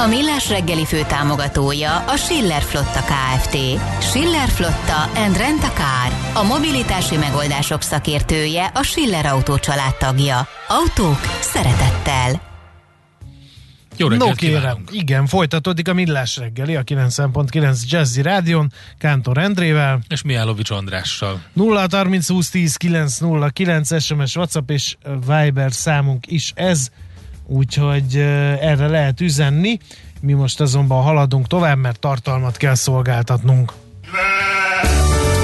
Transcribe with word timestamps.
A 0.00 0.06
Millás 0.06 0.48
reggeli 0.48 0.84
fő 0.84 1.02
támogatója 1.08 1.96
a 1.96 2.16
Schiller 2.16 2.62
Flotta 2.62 3.00
KFT. 3.00 3.56
Schiller 4.02 4.48
Flotta 4.48 5.20
and 5.20 5.36
Rent 5.36 5.62
a 5.62 5.72
Car. 5.72 6.42
A 6.42 6.46
mobilitási 6.46 7.16
megoldások 7.16 7.82
szakértője 7.82 8.70
a 8.74 8.82
Schiller 8.82 9.26
Autó 9.26 9.56
tagja. 9.98 10.48
Autók 10.68 11.20
szeretettel. 11.40 12.48
Jó 13.96 14.08
reggelt 14.08 14.28
no, 14.28 14.34
kérem, 14.36 14.60
kívánunk. 14.60 14.88
igen, 14.92 15.26
folytatódik 15.26 15.88
a 15.88 15.94
Millás 15.94 16.36
reggeli 16.36 16.76
a 16.76 16.82
9.9 16.82 17.88
Jazzy 17.88 18.22
Rádion, 18.22 18.72
Kántor 18.98 19.38
Endrével. 19.38 20.00
És 20.08 20.22
Miálovics 20.22 20.70
Andrással. 20.70 21.42
0 21.52 21.86
30 21.90 22.28
20 22.28 22.50
10 22.50 22.76
909 22.76 24.02
SMS, 24.02 24.36
WhatsApp 24.36 24.70
és 24.70 24.96
Viber 25.26 25.72
számunk 25.72 26.26
is 26.26 26.52
ez 26.54 26.90
úgyhogy 27.50 28.16
erre 28.60 28.86
lehet 28.86 29.20
üzenni. 29.20 29.78
Mi 30.20 30.32
most 30.32 30.60
azonban 30.60 31.02
haladunk 31.02 31.46
tovább, 31.46 31.78
mert 31.78 31.98
tartalmat 31.98 32.56
kell 32.56 32.74
szolgáltatnunk. 32.74 33.72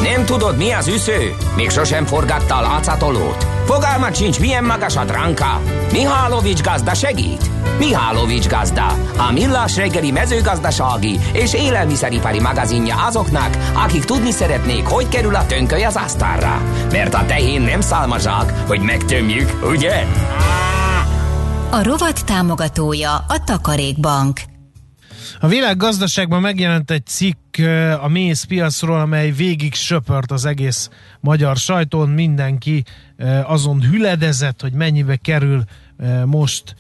Nem 0.03 0.25
tudod, 0.25 0.57
mi 0.57 0.71
az 0.71 0.89
üsző? 0.89 1.35
Még 1.57 1.71
sosem 1.71 2.05
forgatta 2.05 2.57
a 2.57 2.61
látszatolót? 2.61 3.47
Fogalmat 3.65 4.17
sincs, 4.17 4.41
milyen 4.41 4.65
magas 4.65 4.97
a 4.97 5.05
dránka? 5.05 5.61
Mihálovics 5.93 6.63
gazda 6.63 6.95
segít? 6.95 7.51
Mihálovics 7.79 8.49
gazda, 8.49 8.87
a 9.17 9.33
millás 9.33 9.77
reggeli 9.77 10.11
mezőgazdasági 10.11 11.19
és 11.33 11.55
élelmiszeripari 11.55 12.41
magazinja 12.41 13.07
azoknak, 13.07 13.57
akik 13.85 14.05
tudni 14.05 14.31
szeretnék, 14.31 14.87
hogy 14.87 15.09
kerül 15.09 15.35
a 15.35 15.47
tönköly 15.47 15.85
az 15.85 15.97
asztalra. 15.97 16.63
Mert 16.91 17.15
a 17.15 17.27
tehén 17.27 17.61
nem 17.61 17.81
szálmazsák, 17.81 18.53
hogy 18.67 18.81
megtömjük, 18.81 19.67
ugye? 19.69 20.05
A 21.71 21.83
rovat 21.83 22.25
támogatója 22.25 23.15
a 23.15 23.45
Takarékbank. 23.45 24.41
A 25.41 25.47
világgazdaságban 25.47 26.41
megjelent 26.41 26.91
egy 26.91 27.07
cikk 27.07 27.57
a 28.01 28.09
méz 28.09 28.45
amely 29.01 29.31
végig 29.31 29.75
söpört 29.75 30.31
az 30.31 30.45
egész 30.45 30.91
magyar 31.21 31.57
sajtón. 31.57 32.09
Mindenki 32.09 32.85
azon 33.45 33.83
hüledezett, 33.83 34.61
hogy 34.61 34.73
mennyibe 34.73 35.17
kerül 35.17 35.65
most 36.25 36.77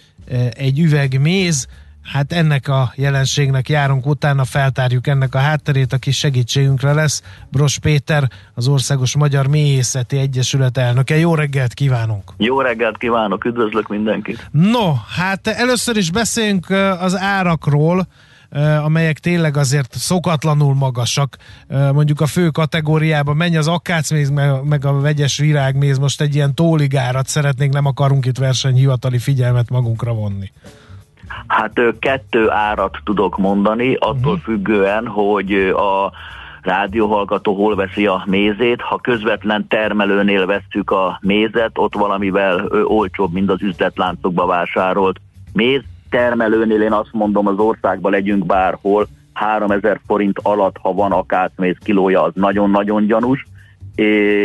egy 0.54 0.78
üveg 0.78 1.20
méz. 1.20 1.66
Hát 2.12 2.32
ennek 2.32 2.68
a 2.68 2.92
jelenségnek 2.94 3.68
járunk 3.68 4.06
utána, 4.06 4.44
feltárjuk 4.44 5.06
ennek 5.06 5.34
a 5.34 5.38
hátterét, 5.38 5.92
aki 5.92 6.10
segítségünkre 6.10 6.92
lesz. 6.92 7.22
Bros 7.48 7.78
Péter, 7.78 8.30
az 8.54 8.68
Országos 8.68 9.16
Magyar 9.16 9.46
Méhészeti 9.46 10.18
Egyesület 10.18 10.78
elnöke. 10.78 11.18
Jó 11.18 11.34
reggelt 11.34 11.74
kívánunk! 11.74 12.32
Jó 12.36 12.60
reggelt 12.60 12.98
kívánok, 12.98 13.44
üdvözlök 13.44 13.88
mindenkit! 13.88 14.48
No, 14.50 14.94
hát 15.16 15.46
először 15.46 15.96
is 15.96 16.10
beszéljünk 16.10 16.70
az 17.00 17.16
árakról, 17.18 18.06
amelyek 18.82 19.18
tényleg 19.18 19.56
azért 19.56 19.94
szokatlanul 19.94 20.74
magasak. 20.74 21.36
Mondjuk 21.68 22.20
a 22.20 22.26
fő 22.26 22.48
kategóriában 22.48 23.36
menj 23.36 23.56
az 23.56 23.68
akácméz, 23.68 24.30
meg 24.64 24.84
a 24.84 25.00
vegyes 25.00 25.38
virágméz, 25.38 25.98
most 25.98 26.20
egy 26.20 26.34
ilyen 26.34 26.54
tóligárat 26.54 27.26
szeretnénk, 27.26 27.72
nem 27.72 27.86
akarunk 27.86 28.26
itt 28.26 28.38
versenyhivatali 28.38 29.18
figyelmet 29.18 29.70
magunkra 29.70 30.12
vonni. 30.12 30.50
Hát 31.46 31.80
kettő 31.98 32.50
árat 32.50 32.98
tudok 33.04 33.38
mondani, 33.38 33.94
attól 33.94 34.16
uh-huh. 34.16 34.38
függően, 34.38 35.06
hogy 35.06 35.52
a 35.76 36.12
rádióhallgató 36.62 37.54
hol 37.54 37.74
veszi 37.74 38.06
a 38.06 38.22
mézét. 38.26 38.80
Ha 38.80 38.98
közvetlen 38.98 39.66
termelőnél 39.68 40.46
vesszük 40.46 40.90
a 40.90 41.18
mézet, 41.22 41.70
ott 41.74 41.94
valamivel 41.94 42.68
olcsóbb, 42.84 43.32
mint 43.32 43.50
az 43.50 43.62
üzletláncokba 43.62 44.46
vásárolt 44.46 45.20
méz. 45.52 45.82
Termelőnél 46.10 46.82
én 46.82 46.92
azt 46.92 47.12
mondom, 47.12 47.46
az 47.46 47.58
országban 47.58 48.12
legyünk 48.12 48.46
bárhol, 48.46 49.06
3000 49.32 50.00
forint 50.06 50.38
alatt, 50.42 50.76
ha 50.80 50.92
van 50.92 51.12
akácméz 51.12 51.76
kilója, 51.84 52.22
az 52.22 52.32
nagyon-nagyon 52.34 53.06
gyanús, 53.06 53.46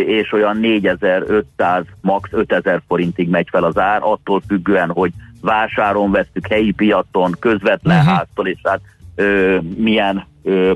és 0.05 0.31
olyan 0.31 0.57
4500, 0.57 1.85
max 2.01 2.29
5000 2.31 2.81
forintig 2.87 3.29
megy 3.29 3.47
fel 3.49 3.63
az 3.63 3.77
ár, 3.77 3.99
attól 4.03 4.41
függően, 4.47 4.89
hogy 4.89 5.11
vásáron 5.41 6.11
vesztük, 6.11 6.47
helyi 6.47 6.71
piacon, 6.71 7.35
közvetlen 7.39 7.99
uh-huh. 7.99 8.13
háztól, 8.13 8.47
és 8.47 8.59
hát 8.63 8.81
ö, 9.15 9.57
milyen 9.75 10.25
ö, 10.43 10.71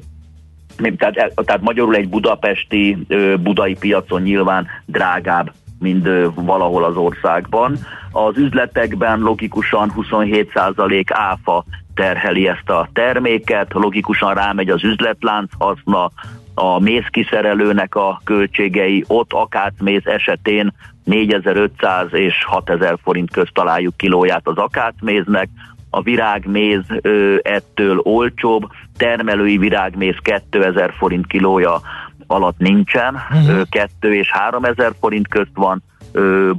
tehát, 0.98 1.18
e, 1.18 1.32
tehát 1.46 1.62
magyarul 1.62 1.96
egy 1.96 2.10
budapesti, 2.10 2.98
ö, 3.08 3.36
budai 3.40 3.76
piacon 3.76 4.22
nyilván 4.22 4.68
drágább, 4.86 5.52
mint 5.80 6.06
ö, 6.06 6.28
valahol 6.36 6.84
az 6.84 6.96
országban. 6.96 7.78
Az 8.12 8.38
üzletekben 8.38 9.20
logikusan 9.20 9.94
27% 9.96 11.06
áfa 11.08 11.66
terheli 11.94 12.48
ezt 12.48 12.70
a 12.70 12.90
terméket, 12.94 13.74
logikusan 13.74 14.34
rámegy 14.34 14.70
az 14.70 14.84
üzletlánc 14.84 15.52
haszna, 15.58 16.12
a 16.56 16.80
mézkiszerelőnek 16.80 17.96
a 17.96 18.22
költségei, 18.24 19.04
ott 19.08 19.34
akácméz 19.34 20.02
esetén 20.06 20.74
4500 21.04 22.08
és 22.12 22.44
6000 22.46 22.98
forint 23.04 23.32
közt 23.32 23.54
találjuk 23.54 23.98
kilóját 23.98 24.48
az 24.48 24.58
akácméznek, 24.58 25.50
a 25.90 26.02
virágméz 26.02 26.82
ö, 27.02 27.36
ettől 27.42 28.00
olcsóbb, 28.04 28.70
termelői 28.98 29.58
virágméz 29.58 30.16
2000 30.50 30.94
forint 30.98 31.28
kilója 31.28 31.82
alatt 32.28 32.58
nincsen, 32.58 33.16
uh-huh. 33.16 33.62
2 33.70 34.14
és 34.14 34.32
3000 34.32 34.94
forint 35.00 35.28
közt 35.28 35.52
van, 35.54 35.84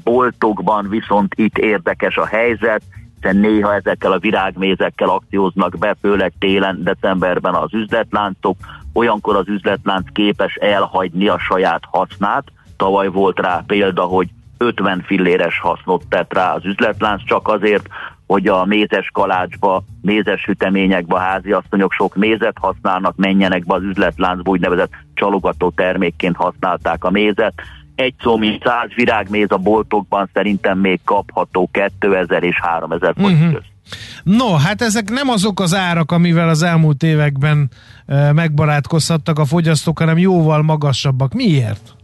boltokban 0.02 0.88
viszont 0.88 1.34
itt 1.36 1.58
érdekes 1.58 2.16
a 2.16 2.26
helyzet, 2.26 2.82
hiszen 3.21 3.37
néha 3.37 3.75
ezekkel 3.75 4.12
a 4.12 4.19
virágmézekkel 4.19 5.09
akcióznak 5.09 5.78
be, 5.78 5.97
főleg 6.00 6.32
télen, 6.38 6.82
decemberben 6.82 7.54
az 7.54 7.75
üzletláncok, 7.75 8.56
olyankor 8.93 9.37
az 9.37 9.49
üzletlánc 9.49 10.12
képes 10.12 10.54
elhagyni 10.54 11.28
a 11.28 11.38
saját 11.38 11.82
hasznát, 11.91 12.44
tavaly 12.76 13.09
volt 13.09 13.41
rá 13.41 13.62
példa, 13.66 14.03
hogy 14.03 14.28
50 14.59 15.03
filléres 15.06 15.59
hasznot 15.60 16.05
tett 16.09 16.34
rá 16.34 16.55
az 16.55 16.65
üzletlánc, 16.65 17.25
csak 17.25 17.49
azért, 17.49 17.88
hogy 18.26 18.47
a 18.47 18.65
mézes 18.65 19.10
kalácsba, 19.12 19.82
mézes 20.03 20.41
süteményekbe 20.41 21.21
háziasszonyok 21.21 21.93
sok 21.93 22.15
mézet 22.15 22.56
használnak, 22.60 23.16
menjenek 23.16 23.66
be 23.66 23.75
az 23.75 23.82
üzletláncba, 23.82 24.50
úgynevezett 24.50 24.93
csalogató 25.15 25.71
termékként 25.71 26.37
használták 26.37 27.05
a 27.05 27.10
mézet. 27.10 27.55
Egy 27.96 28.14
mint 28.38 28.62
száz 28.62 28.88
virágméz 28.94 29.50
a 29.50 29.56
boltokban 29.56 30.30
szerintem 30.32 30.78
még 30.78 31.00
kapható 31.04 31.70
2000 31.98 32.42
és 32.42 32.60
3000 32.60 33.14
forint 33.16 33.38
uh-huh. 33.38 33.54
közt. 33.54 33.74
No, 34.22 34.54
hát 34.54 34.82
ezek 34.82 35.10
nem 35.10 35.28
azok 35.28 35.60
az 35.60 35.74
árak, 35.74 36.12
amivel 36.12 36.48
az 36.48 36.62
elmúlt 36.62 37.02
években 37.02 37.70
e, 38.06 38.32
megbarátkozhattak 38.32 39.38
a 39.38 39.44
fogyasztók, 39.44 39.98
hanem 39.98 40.18
jóval 40.18 40.62
magasabbak. 40.62 41.32
Miért? 41.32 41.95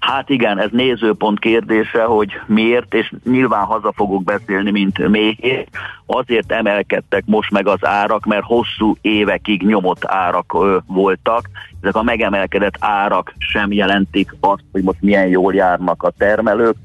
Hát 0.00 0.28
igen, 0.28 0.58
ez 0.58 0.68
nézőpont 0.72 1.38
kérdése, 1.38 2.02
hogy 2.02 2.32
miért, 2.46 2.94
és 2.94 3.12
nyilván 3.24 3.64
haza 3.64 3.92
fogok 3.92 4.24
beszélni, 4.24 4.70
mint 4.70 5.08
méhér. 5.08 5.66
Azért 6.06 6.52
emelkedtek 6.52 7.22
most 7.26 7.50
meg 7.50 7.66
az 7.66 7.86
árak, 7.86 8.24
mert 8.24 8.44
hosszú 8.44 8.96
évekig 9.00 9.62
nyomott 9.62 10.04
árak 10.04 10.54
ö, 10.54 10.76
voltak. 10.86 11.48
Ezek 11.80 11.94
a 11.94 12.02
megemelkedett 12.02 12.76
árak 12.78 13.34
sem 13.38 13.72
jelentik 13.72 14.34
azt, 14.40 14.64
hogy 14.72 14.82
most 14.82 15.00
milyen 15.00 15.26
jól 15.26 15.54
járnak 15.54 16.02
a 16.02 16.12
termelők, 16.18 16.76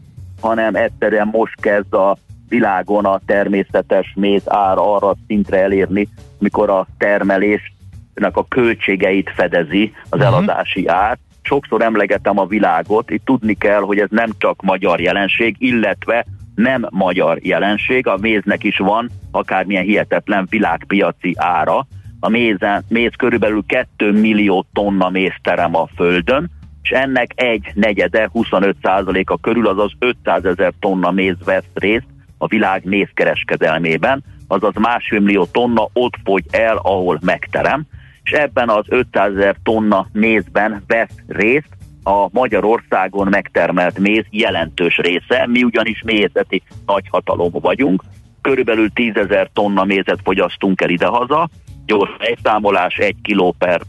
hanem 0.42 0.76
egyszerűen 0.76 1.30
most 1.32 1.62
kezd 1.62 1.94
a 1.94 2.18
világon 2.50 3.06
a 3.06 3.22
természetes 3.26 4.14
méz 4.16 4.42
ára 4.46 4.96
arra 4.96 5.16
szintre 5.28 5.62
elérni, 5.62 6.08
mikor 6.40 6.70
a 6.70 6.88
termelésnek 6.98 8.32
a 8.32 8.46
költségeit 8.48 9.30
fedezi 9.36 9.94
az 10.10 10.20
uh-huh. 10.20 10.36
eladási 10.36 10.88
ár, 10.88 11.18
sokszor 11.44 11.82
emlegetem 11.82 12.40
a 12.40 12.46
világot, 12.46 13.10
itt 13.10 13.26
tudni 13.26 13.54
kell, 13.54 13.82
hogy 13.82 14.00
ez 14.00 14.10
nem 14.10 14.30
csak 14.38 14.62
magyar 14.62 15.02
jelenség, 15.02 15.56
illetve 15.60 16.26
nem 16.56 16.88
magyar 16.90 17.40
jelenség, 17.42 18.08
a 18.08 18.18
méznek 18.18 18.64
is 18.64 18.78
van 18.78 19.10
akármilyen 19.32 19.84
hihetetlen 19.84 20.48
világpiaci 20.50 21.34
ára. 21.38 21.88
A 22.20 22.30
mézen, 22.30 22.84
méz 22.88 23.12
körülbelül 23.18 23.64
2 23.68 24.12
millió 24.12 24.66
tonna 24.74 25.10
méz 25.10 25.34
terem 25.42 25.76
a 25.76 25.88
földön, 25.96 26.50
és 26.84 26.90
ennek 26.90 27.32
egy 27.36 27.72
negyede, 27.74 28.30
25 28.32 28.76
a 29.24 29.38
körül, 29.42 29.68
azaz 29.68 29.92
500 30.00 30.46
ezer 30.46 30.74
tonna 30.80 31.12
méz 31.12 31.36
vesz 31.46 31.70
részt 31.74 32.08
a 32.38 32.48
világ 32.48 32.86
mézkereskedelmében, 32.86 34.24
azaz 34.48 34.74
másfél 34.76 35.20
millió 35.20 35.46
tonna 35.46 35.88
ott 35.94 36.16
fogy 36.24 36.44
el, 36.52 36.78
ahol 36.78 37.20
megterem, 37.22 37.86
és 38.24 38.32
ebben 38.32 38.70
az 38.70 38.86
500 38.88 39.36
ezer 39.36 39.56
tonna 39.64 40.08
mézben 40.12 40.84
vesz 40.88 41.16
részt 41.28 41.68
a 42.04 42.28
Magyarországon 42.32 43.28
megtermelt 43.28 44.00
méz 44.00 44.26
jelentős 44.30 44.98
része. 44.98 45.48
Mi 45.48 45.64
ugyanis 45.64 46.02
mézeti 46.06 46.62
nagyhatalom 46.86 47.52
vagyunk, 47.52 48.04
körülbelül 48.42 48.90
10 48.94 49.16
ezer 49.16 49.50
tonna 49.54 49.84
mézet 49.84 50.20
fogyasztunk 50.24 50.82
el 50.82 50.90
idehaza, 50.90 51.50
gyors 51.86 52.12
egyszámolás, 52.20 52.96
egy 52.96 53.16
kiló 53.22 53.56
per 53.58 53.82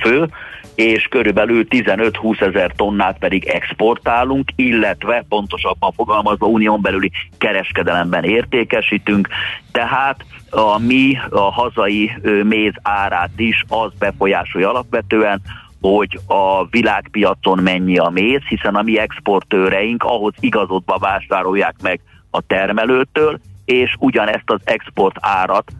fő, 0.00 0.28
és 0.76 1.06
körülbelül 1.10 1.66
15-20 1.68 2.40
ezer 2.40 2.72
tonnát 2.76 3.18
pedig 3.18 3.44
exportálunk, 3.44 4.50
illetve 4.56 5.24
pontosabban 5.28 5.92
fogalmazva 5.92 6.46
unión 6.46 6.80
belüli 6.80 7.10
kereskedelemben 7.38 8.24
értékesítünk, 8.24 9.28
tehát 9.72 10.24
a 10.50 10.78
mi 10.78 11.18
a 11.30 11.52
hazai 11.52 12.12
méz 12.42 12.72
árát 12.82 13.30
is 13.36 13.64
az 13.68 13.92
befolyásolja 13.98 14.68
alapvetően, 14.68 15.40
hogy 15.80 16.18
a 16.26 16.66
világpiacon 16.66 17.58
mennyi 17.62 17.98
a 17.98 18.08
méz, 18.08 18.40
hiszen 18.48 18.74
a 18.74 18.82
mi 18.82 18.98
exportőreink 18.98 20.02
ahhoz 20.04 20.34
igazodva 20.40 20.98
vásárolják 20.98 21.74
meg 21.82 22.00
a 22.30 22.40
termelőtől, 22.46 23.38
és 23.64 23.94
ugyanezt 23.98 24.50
az 24.50 24.60
export 24.64 25.16
árat 25.20 25.72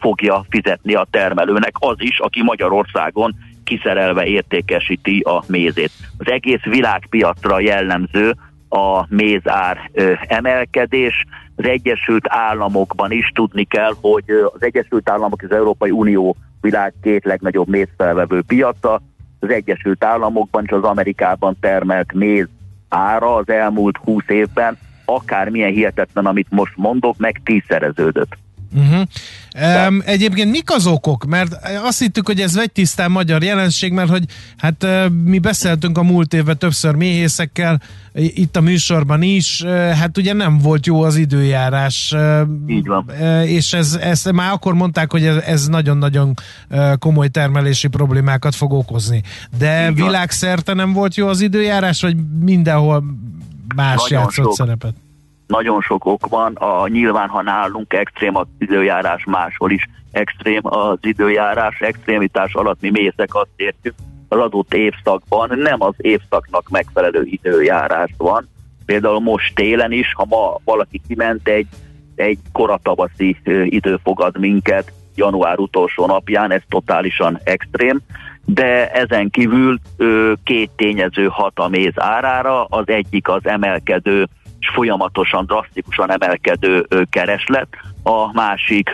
fogja 0.00 0.44
fizetni 0.48 0.94
a 0.94 1.06
termelőnek 1.10 1.72
az 1.78 1.96
is, 1.98 2.18
aki 2.18 2.42
Magyarországon 2.42 3.34
kiszerelve 3.70 4.24
értékesíti 4.24 5.20
a 5.20 5.42
mézét. 5.46 5.90
Az 6.18 6.30
egész 6.30 6.62
világpiacra 6.62 7.60
jellemző 7.60 8.34
a 8.68 9.04
mézár 9.08 9.90
emelkedés. 10.26 11.24
Az 11.56 11.64
Egyesült 11.64 12.24
Államokban 12.28 13.10
is 13.12 13.30
tudni 13.34 13.64
kell, 13.64 13.94
hogy 14.00 14.24
az 14.54 14.62
Egyesült 14.62 15.10
Államok 15.10 15.42
az 15.42 15.52
Európai 15.52 15.90
Unió 15.90 16.36
világ 16.60 16.94
két 17.02 17.24
legnagyobb 17.24 17.68
mézfelvevő 17.68 18.42
piaca. 18.42 19.00
Az 19.40 19.50
Egyesült 19.50 20.04
Államokban 20.04 20.64
és 20.64 20.70
az 20.70 20.82
Amerikában 20.82 21.56
termelt 21.60 22.12
méz 22.12 22.48
ára 22.88 23.34
az 23.34 23.48
elmúlt 23.48 23.96
20 23.96 24.22
évben 24.28 24.78
akármilyen 25.04 25.72
hihetetlen, 25.72 26.26
amit 26.26 26.50
most 26.50 26.76
mondok, 26.76 27.16
meg 27.18 27.40
tízszereződött. 27.44 28.36
Uh-huh. 28.74 29.06
Um, 29.86 30.02
egyébként 30.04 30.50
mik 30.50 30.70
az 30.70 30.86
okok? 30.86 31.24
Mert 31.24 31.56
azt 31.84 31.98
hittük, 31.98 32.26
hogy 32.26 32.40
ez 32.40 32.56
egy 32.56 32.72
tisztán 32.72 33.10
magyar 33.10 33.42
jelenség, 33.42 33.92
mert 33.92 34.08
hogy 34.08 34.24
hát 34.56 34.86
mi 35.24 35.38
beszéltünk 35.38 35.98
a 35.98 36.02
múlt 36.02 36.34
évben 36.34 36.58
többször 36.58 36.94
méhészekkel, 36.94 37.80
itt 38.14 38.56
a 38.56 38.60
műsorban 38.60 39.22
is, 39.22 39.64
hát 39.64 40.18
ugye 40.18 40.32
nem 40.32 40.58
volt 40.58 40.86
jó 40.86 41.02
az 41.02 41.16
időjárás. 41.16 42.14
Így 42.66 42.86
van. 42.86 43.10
És 43.44 43.72
ez, 43.72 43.94
ezt 43.94 44.32
már 44.32 44.52
akkor 44.52 44.74
mondták, 44.74 45.10
hogy 45.10 45.24
ez, 45.24 45.66
nagyon-nagyon 45.66 46.34
komoly 46.98 47.28
termelési 47.28 47.88
problémákat 47.88 48.54
fog 48.54 48.72
okozni. 48.72 49.22
De 49.58 49.88
Így 49.88 49.94
világszerte 49.94 50.74
nem 50.74 50.92
volt 50.92 51.14
jó 51.14 51.26
az 51.26 51.40
időjárás, 51.40 52.00
vagy 52.00 52.16
mindenhol 52.40 53.04
más 53.74 54.02
nagyon 54.02 54.22
játszott 54.22 54.44
sok, 54.44 54.54
szerepet? 54.54 54.94
Nagyon 55.50 55.80
sok 55.80 56.04
ok 56.04 56.26
van. 56.28 56.54
A, 56.54 56.88
nyilván, 56.88 57.28
ha 57.28 57.42
nálunk 57.42 57.92
extrém 57.92 58.36
az 58.36 58.46
időjárás, 58.58 59.24
máshol 59.24 59.70
is 59.70 59.88
extrém 60.10 60.60
az 60.62 60.98
időjárás. 61.00 61.80
Extrémitás 61.80 62.54
alatt 62.54 62.80
mi 62.80 62.90
mészek 62.90 63.34
azt 63.34 63.50
értjük, 63.56 63.94
az 64.28 64.38
adott 64.38 64.74
évszakban 64.74 65.58
nem 65.58 65.82
az 65.82 65.94
évszaknak 65.96 66.68
megfelelő 66.68 67.22
időjárás 67.24 68.10
van. 68.16 68.48
Például 68.86 69.20
most 69.20 69.54
télen 69.54 69.92
is, 69.92 70.12
ha 70.14 70.24
ma 70.28 70.60
valaki 70.64 71.00
kiment 71.08 71.48
egy, 71.48 71.66
egy 72.14 72.38
koratavaszi 72.52 73.36
idő 73.64 73.98
fogad 74.02 74.38
minket, 74.38 74.92
január 75.14 75.58
utolsó 75.58 76.06
napján, 76.06 76.52
ez 76.52 76.62
totálisan 76.68 77.40
extrém, 77.44 78.00
de 78.44 78.90
ezen 78.90 79.30
kívül 79.30 79.78
két 80.44 80.70
tényező 80.76 81.26
hat 81.26 81.58
a 81.58 81.68
méz 81.68 81.92
árára, 81.94 82.64
az 82.64 82.88
egyik 82.88 83.28
az 83.28 83.46
emelkedő 83.46 84.28
és 84.60 84.68
folyamatosan, 84.74 85.44
drasztikusan 85.46 86.10
emelkedő 86.10 86.86
kereslet, 87.10 87.68
a 88.02 88.32
másik 88.32 88.90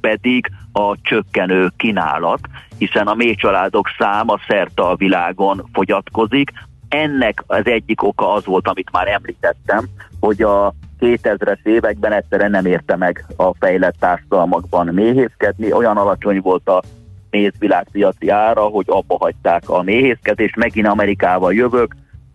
pedig 0.00 0.50
a 0.72 0.96
csökkenő 1.02 1.70
kínálat, 1.76 2.40
hiszen 2.78 3.06
a 3.06 3.14
mélycsaládok 3.14 3.88
száma 3.98 4.38
szerte 4.48 4.82
a 4.82 4.96
világon 4.96 5.68
fogyatkozik. 5.72 6.52
Ennek 6.88 7.42
az 7.46 7.66
egyik 7.66 8.02
oka 8.02 8.32
az 8.32 8.44
volt, 8.44 8.68
amit 8.68 8.90
már 8.92 9.08
említettem, 9.08 9.84
hogy 10.20 10.42
a 10.42 10.74
2000-es 11.00 11.58
években 11.62 12.12
egyszerűen 12.12 12.50
nem 12.50 12.66
érte 12.66 12.96
meg 12.96 13.24
a 13.36 13.54
fejlett 13.58 13.96
társadalmakban 13.98 14.86
méhészkedni, 14.86 15.72
olyan 15.72 15.96
alacsony 15.96 16.40
volt 16.40 16.68
a 16.68 16.82
mézvilágpiaci 17.30 18.28
ára, 18.28 18.62
hogy 18.62 18.84
abba 18.88 19.16
hagyták 19.18 19.68
a 19.68 19.82
méhészkedést, 19.82 20.56
megint 20.56 20.86
Amerikával 20.86 21.54
jövök, 21.54 21.94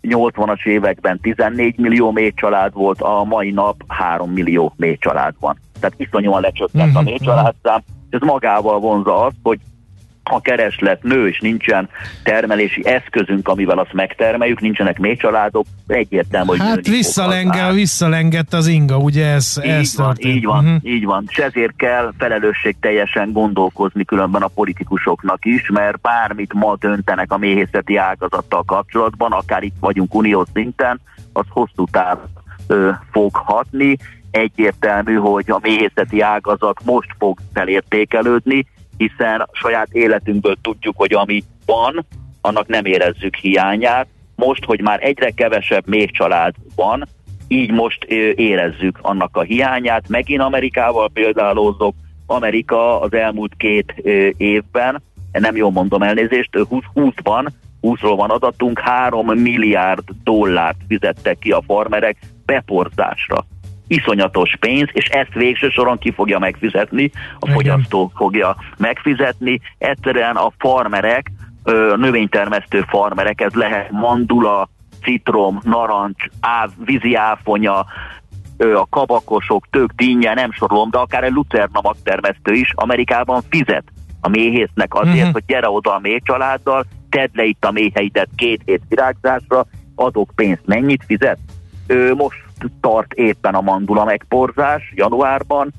80-as 0.10 0.66
években 0.66 1.20
14 1.20 1.78
millió 1.78 2.12
méhcsalád 2.12 2.74
volt, 2.74 3.02
a 3.02 3.24
mai 3.24 3.52
nap 3.52 3.84
3 3.88 4.32
millió 4.32 4.74
méhcsalád 4.76 5.34
van. 5.40 5.60
Tehát 5.80 5.96
iszonyúan 6.00 6.42
lecsökkent 6.42 6.96
a 6.96 7.02
mhm. 7.02 7.10
méhcsaládszám, 7.10 7.82
ez 8.10 8.22
magával 8.22 8.80
vonza 8.80 9.26
azt, 9.26 9.36
hogy 9.44 9.60
a 10.30 10.42
kereslet 10.42 11.04
nő, 11.04 11.28
és 11.28 11.40
nincsen 11.40 11.90
termelési 12.24 12.86
eszközünk, 12.86 13.48
amivel 13.48 13.80
azt 13.80 13.94
megtermeljük, 13.94 14.62
nincsenek 14.62 15.00
még 15.00 15.20
családok, 15.20 15.66
egyértelmű, 15.88 16.48
hogy 16.48 16.60
Hát 16.60 16.88
visszalengel, 16.88 17.74
visszalengett 17.74 18.54
az 18.54 18.68
inga, 18.68 18.98
ugye 18.98 19.26
ez, 19.26 19.60
így 19.64 19.70
ez 19.70 19.96
van, 19.96 20.06
történt. 20.06 20.36
Így 20.36 20.46
van, 20.46 20.66
uh-huh. 20.66 20.94
így 20.94 21.06
van, 21.06 21.26
és 21.28 21.38
ezért 21.38 21.76
kell 21.76 22.14
felelősség 22.18 22.76
teljesen 22.80 23.32
gondolkozni 23.32 24.06
különben 24.06 24.42
a 24.42 24.48
politikusoknak 24.48 25.46
is, 25.46 25.70
mert 25.70 26.02
bármit 26.02 26.54
ma 26.54 26.76
döntenek 26.80 27.32
a 27.32 27.38
méhészeti 27.38 27.96
ágazattal 27.98 28.64
kapcsolatban, 28.64 29.32
akár 29.32 29.64
itt 29.64 29.76
vagyunk 29.80 30.16
unió 30.16 30.46
szinten, 30.54 31.00
az 31.34 31.46
hosszú 31.50 31.86
táv 31.92 32.18
ö, 32.68 32.90
fog 33.12 33.36
hatni, 33.36 33.98
egyértelmű, 34.32 35.14
hogy 35.14 35.46
a 35.48 35.60
méhészeti 35.62 36.22
ágazat 36.22 36.84
most 36.84 37.10
fog 37.18 37.40
felértékelődni, 37.54 38.68
hiszen 38.98 39.50
saját 39.52 39.88
életünkből 39.92 40.56
tudjuk, 40.62 40.98
hogy 40.98 41.14
ami 41.14 41.44
van, 41.66 42.06
annak 42.42 42.68
nem 42.68 42.86
érezzük 42.86 43.36
hiányát. 43.36 44.08
Most, 44.36 44.66
hogy 44.66 44.82
már 44.82 45.00
egyre 45.04 45.30
kevesebb 45.30 45.88
még 45.88 46.12
család 46.12 46.54
van, 46.76 47.08
így 47.48 47.72
most 47.72 48.04
érezzük 48.36 49.00
annak 49.02 49.38
a 49.38 49.42
hiányát. 49.42 50.08
Megint 50.08 50.42
Amerikával 50.42 51.10
példálózok, 51.14 51.96
Amerika 52.26 53.00
az 53.00 53.14
elmúlt 53.14 53.54
két 53.58 53.94
évben, 54.38 55.02
nem 55.32 55.56
jól 55.56 55.72
mondom 55.72 56.02
elnézést, 56.02 56.50
20-ban, 56.54 57.48
20-ról 57.82 58.14
van 58.16 58.30
adatunk, 58.30 58.80
3 58.80 59.28
milliárd 59.28 60.04
dollárt 60.24 60.78
fizettek 60.88 61.40
ki 61.40 61.52
a 61.52 61.64
farmerek 61.68 62.18
beporzásra 62.46 63.46
iszonyatos 63.88 64.56
pénz, 64.60 64.90
és 64.92 65.06
ezt 65.06 65.34
végső 65.34 65.70
soron 65.70 65.98
ki 65.98 66.12
fogja 66.12 66.40
megfizetni, 66.40 67.12
a 67.40 67.52
fogyasztó 67.52 68.12
fogja 68.16 68.56
megfizetni. 68.78 69.60
Egyszerűen 69.78 70.36
a 70.36 70.52
farmerek, 70.58 71.32
növénytermesztő 71.96 72.86
farmerek, 72.88 73.42
ez 73.42 73.54
lehet 73.54 73.92
mandula, 73.92 74.70
citrom, 75.04 75.60
narancs, 75.64 76.24
áv, 76.40 76.70
vízi 76.86 77.16
áfonya, 77.16 77.86
a 78.58 78.88
kabakosok, 78.90 79.66
tök, 79.70 79.92
dinnye, 79.92 80.34
nem 80.34 80.52
sorolom, 80.52 80.90
de 80.90 80.98
akár 80.98 81.24
egy 81.24 81.32
lucerna 81.32 81.80
magtermesztő 81.82 82.54
is 82.54 82.72
Amerikában 82.76 83.42
fizet 83.50 83.84
a 84.22 84.30
méhésznek 84.30 84.94
azért, 84.94 85.16
uh-huh. 85.16 85.32
hogy 85.32 85.44
gyere 85.48 85.70
oda 85.70 85.94
a 85.94 86.00
méhcsaláddal, 86.00 86.86
tedd 87.10 87.30
le 87.34 87.44
itt 87.44 87.66
a 87.66 87.72
méheidet 87.72 88.30
két 88.36 88.62
hét 88.66 88.82
virágzásra, 88.90 89.66
adok 89.96 90.32
pénzt, 90.36 90.62
mennyit 90.66 91.04
fizet? 91.06 91.38
most 92.18 92.45
tart 92.82 93.14
éppen 93.14 93.54
a 93.54 93.62
mandula 93.62 94.06
megporzás 94.06 94.94
januárban, 94.96 95.74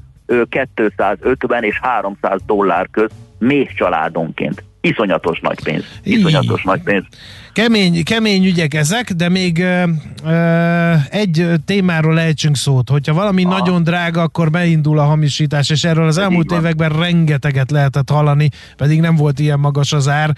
250 0.87 1.63
és 1.63 1.79
300 1.83 2.41
dollár 2.47 2.89
köz 2.91 3.11
még 3.39 3.75
családonként. 3.75 4.65
Iszonyatos 4.81 5.41
nagy 5.41 5.63
pénz. 5.63 5.85
Iszonyatos 6.03 6.63
nagy 6.63 6.83
pénz. 6.83 7.05
Kemény, 7.53 8.05
kemény 8.05 8.45
ügyek 8.45 8.75
ezek, 8.75 9.13
de 9.13 9.29
még 9.29 9.59
ö, 9.59 9.83
ö, 10.25 10.93
egy 11.11 11.51
témáról 11.65 12.15
lejtsünk 12.15 12.57
szót. 12.57 12.89
Hogyha 12.89 13.15
valami 13.15 13.45
Aha. 13.45 13.59
nagyon 13.59 13.83
drága, 13.83 14.23
akkor 14.23 14.51
beindul 14.51 14.99
a 14.99 15.05
hamisítás, 15.05 15.71
és 15.71 15.85
erről 15.85 16.07
az 16.07 16.19
elmúlt 16.19 16.53
években 16.53 16.89
rengeteget 16.89 17.71
lehetett 17.71 18.11
hallani, 18.11 18.49
pedig 18.77 19.01
nem 19.01 19.17
volt 19.17 19.39
ilyen 19.39 19.59
magas 19.59 19.93
az 19.93 20.09
ár. 20.09 20.31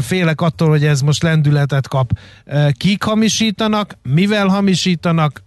Félek 0.00 0.40
attól, 0.40 0.68
hogy 0.68 0.84
ez 0.84 1.00
most 1.00 1.22
lendületet 1.22 1.88
kap. 1.88 2.10
Kik 2.76 3.02
hamisítanak, 3.02 3.98
mivel 4.02 4.46
hamisítanak, 4.46 5.42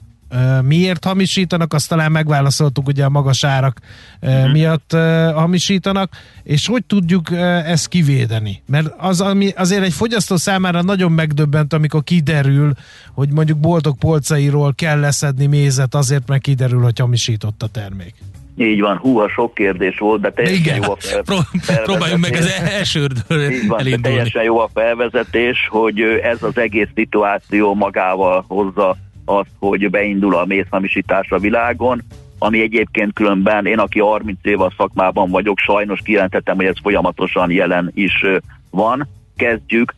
miért 0.64 1.06
hamisítanak, 1.06 1.74
azt 1.74 1.90
talán 1.90 2.12
megválaszoltuk 2.12 2.88
ugye 2.88 3.06
a 3.06 3.10
magas 3.10 3.44
árak 3.44 3.80
uh-huh. 4.22 4.52
miatt 4.52 4.92
hamisítanak, 5.34 6.14
és 6.44 6.68
hogy 6.68 6.86
tudjuk 6.86 7.32
ezt 7.66 7.88
kivédeni? 7.88 8.62
Mert 8.68 8.94
az, 8.98 9.22
ami 9.22 9.50
azért 9.56 9.84
egy 9.84 9.94
fogyasztó 9.94 10.36
számára 10.36 10.82
nagyon 10.82 11.12
megdöbbent, 11.12 11.74
amikor 11.74 12.04
kiderül, 12.04 12.74
hogy 13.14 13.30
mondjuk 13.32 13.58
boltok 13.58 14.00
polcairól 14.00 14.74
kell 14.76 15.00
leszedni 15.00 15.46
mézet 15.46 15.96
azért, 15.96 16.28
mert 16.28 16.42
kiderül, 16.42 16.82
hogy 16.82 17.00
hamisított 17.00 17.64
a 17.64 17.68
termék. 17.68 18.14
Így 18.58 18.80
van, 18.80 18.98
húha, 18.98 19.30
sok 19.30 19.54
kérdés 19.54 19.98
volt, 19.98 20.22
de 20.22 20.32
teljesen 20.32 20.60
Igen. 20.60 20.76
jó 20.76 20.92
a 20.92 20.98
fel, 21.00 21.24
felvezetés. 21.24 21.84
Próbáljunk 21.84 22.22
meg 22.22 22.34
az 22.34 22.52
elsődről 22.64 23.52
Így 23.52 23.68
van, 23.68 23.84
de 23.84 23.98
teljesen 23.98 24.44
jó 24.44 24.60
a 24.60 24.70
felvezetés, 24.74 25.68
hogy 25.70 26.02
ez 26.24 26.44
az 26.44 26.58
egész 26.58 26.88
szituáció 26.96 27.74
magával 27.74 28.46
hozza 28.48 28.98
azt, 29.26 29.50
hogy 29.60 29.90
beindul 29.90 30.36
a 30.36 30.46
mézhamisítás 30.46 31.32
a 31.32 31.40
világon, 31.40 32.02
ami 32.38 32.62
egyébként 32.62 33.14
különben 33.14 33.66
én, 33.66 33.80
aki 33.80 34.00
30 34.00 34.38
év 34.42 34.62
a 34.62 34.74
szakmában 34.78 35.30
vagyok, 35.30 35.58
sajnos 35.58 36.00
kijelentettem, 36.04 36.56
hogy 36.56 36.66
ez 36.66 36.80
folyamatosan 36.82 37.52
jelen 37.52 37.92
is 37.94 38.26
van. 38.70 39.08
Kezdjük, 39.38 39.96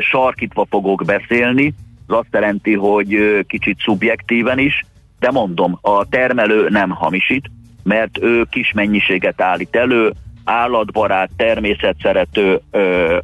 sarkítva 0.00 0.66
fogok 0.70 1.04
beszélni, 1.04 1.74
az 2.06 2.16
azt 2.16 2.28
jelenti, 2.32 2.74
hogy 2.74 3.16
kicsit 3.46 3.78
szubjektíven 3.80 4.58
is, 4.58 4.84
de 5.18 5.30
mondom, 5.30 5.78
a 5.80 6.08
termelő 6.08 6.68
nem 6.68 6.90
hamisít, 6.90 7.50
mert 7.82 8.18
ő 8.22 8.46
kis 8.50 8.72
mennyiséget 8.72 9.40
állít 9.40 9.76
elő, 9.76 10.12
állatbarát, 10.44 11.30
természetszerető, 11.36 12.60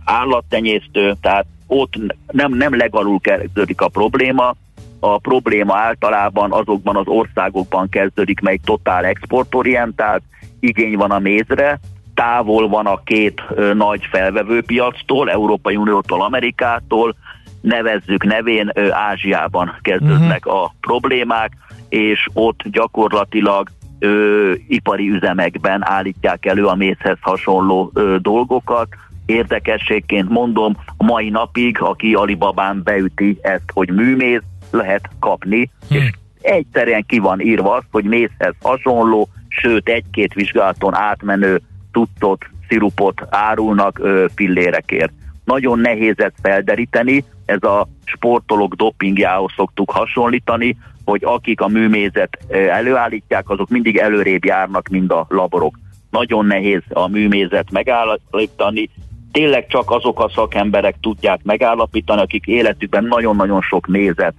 állattenyésztő, 0.05 1.17
tehát 1.21 1.47
ott 1.67 1.95
nem, 2.27 2.55
nem 2.55 2.77
legalul 2.77 3.21
kezdődik 3.21 3.81
a 3.81 3.89
probléma, 3.89 4.55
a 5.01 5.19
probléma 5.19 5.77
általában 5.77 6.53
azokban 6.53 6.97
az 6.97 7.07
országokban 7.07 7.89
kezdődik, 7.89 8.41
mely 8.41 8.59
totál 8.65 9.05
exportorientált, 9.05 10.23
igény 10.61 10.97
van 10.97 11.11
a 11.11 11.19
mézre, 11.19 11.81
távol 12.15 12.69
van 12.69 12.87
a 12.87 13.01
két 13.05 13.43
ö, 13.55 13.75
nagy 13.75 14.09
felvevőpiactól, 14.11 15.31
Európai 15.31 15.77
Uniótól, 15.77 16.23
Amerikától, 16.23 17.17
nevezzük 17.61 18.25
nevén, 18.25 18.71
ö, 18.75 18.93
Ázsiában 18.93 19.79
kezdődnek 19.83 20.47
uh-huh. 20.47 20.63
a 20.63 20.75
problémák, 20.81 21.53
és 21.89 22.29
ott 22.33 22.63
gyakorlatilag 22.65 23.69
ö, 23.99 24.53
ipari 24.69 25.09
üzemekben 25.09 25.89
állítják 25.89 26.47
elő 26.47 26.67
a 26.67 26.75
mézhez 26.75 27.19
hasonló 27.21 27.91
ö, 27.95 28.17
dolgokat. 28.21 28.89
Érdekességként 29.27 30.29
mondom, 30.29 30.77
mai 30.97 31.29
napig, 31.29 31.81
aki 31.81 32.15
Alibabán 32.15 32.83
beüti 32.85 33.39
ezt, 33.43 33.71
hogy 33.73 33.91
műméz, 33.91 34.41
lehet 34.71 35.09
kapni, 35.21 35.71
hmm. 35.89 35.97
és 35.97 36.11
egyszerűen 36.41 37.05
ki 37.07 37.19
van 37.19 37.41
írva 37.41 37.75
az, 37.75 37.83
hogy 37.91 38.05
mézhez 38.05 38.55
hasonló, 38.63 39.29
sőt 39.49 39.89
egy-két 39.89 40.35
vizsgálaton 40.35 40.95
átmenő 40.95 41.61
tucot, 41.93 42.45
szirupot 42.69 43.23
árulnak 43.31 43.99
ö, 43.99 44.27
fillérekért. 44.35 45.13
Nagyon 45.45 45.79
nehéz 45.79 46.15
ezt 46.19 46.39
felderíteni, 46.43 47.25
ez 47.45 47.63
a 47.63 47.89
sportolók 48.05 48.75
dopingjához 48.75 49.53
szoktuk 49.57 49.91
hasonlítani, 49.91 50.77
hogy 51.05 51.25
akik 51.25 51.61
a 51.61 51.69
műmézet 51.69 52.39
előállítják, 52.51 53.51
azok 53.51 53.69
mindig 53.69 53.97
előrébb 53.97 54.45
járnak, 54.45 54.89
mint 54.89 55.13
a 55.13 55.27
laborok. 55.29 55.79
Nagyon 56.11 56.47
nehéz 56.47 56.83
a 56.89 57.09
műmézet 57.09 57.71
megállítani, 57.71 58.91
tényleg 59.33 59.67
csak 59.67 59.91
azok 59.91 60.21
a 60.21 60.31
szakemberek 60.35 60.95
tudják 61.01 61.41
megállapítani, 61.43 62.21
akik 62.21 62.47
életükben 62.47 63.05
nagyon-nagyon 63.05 63.61
sok 63.61 63.87
mézet 63.87 64.35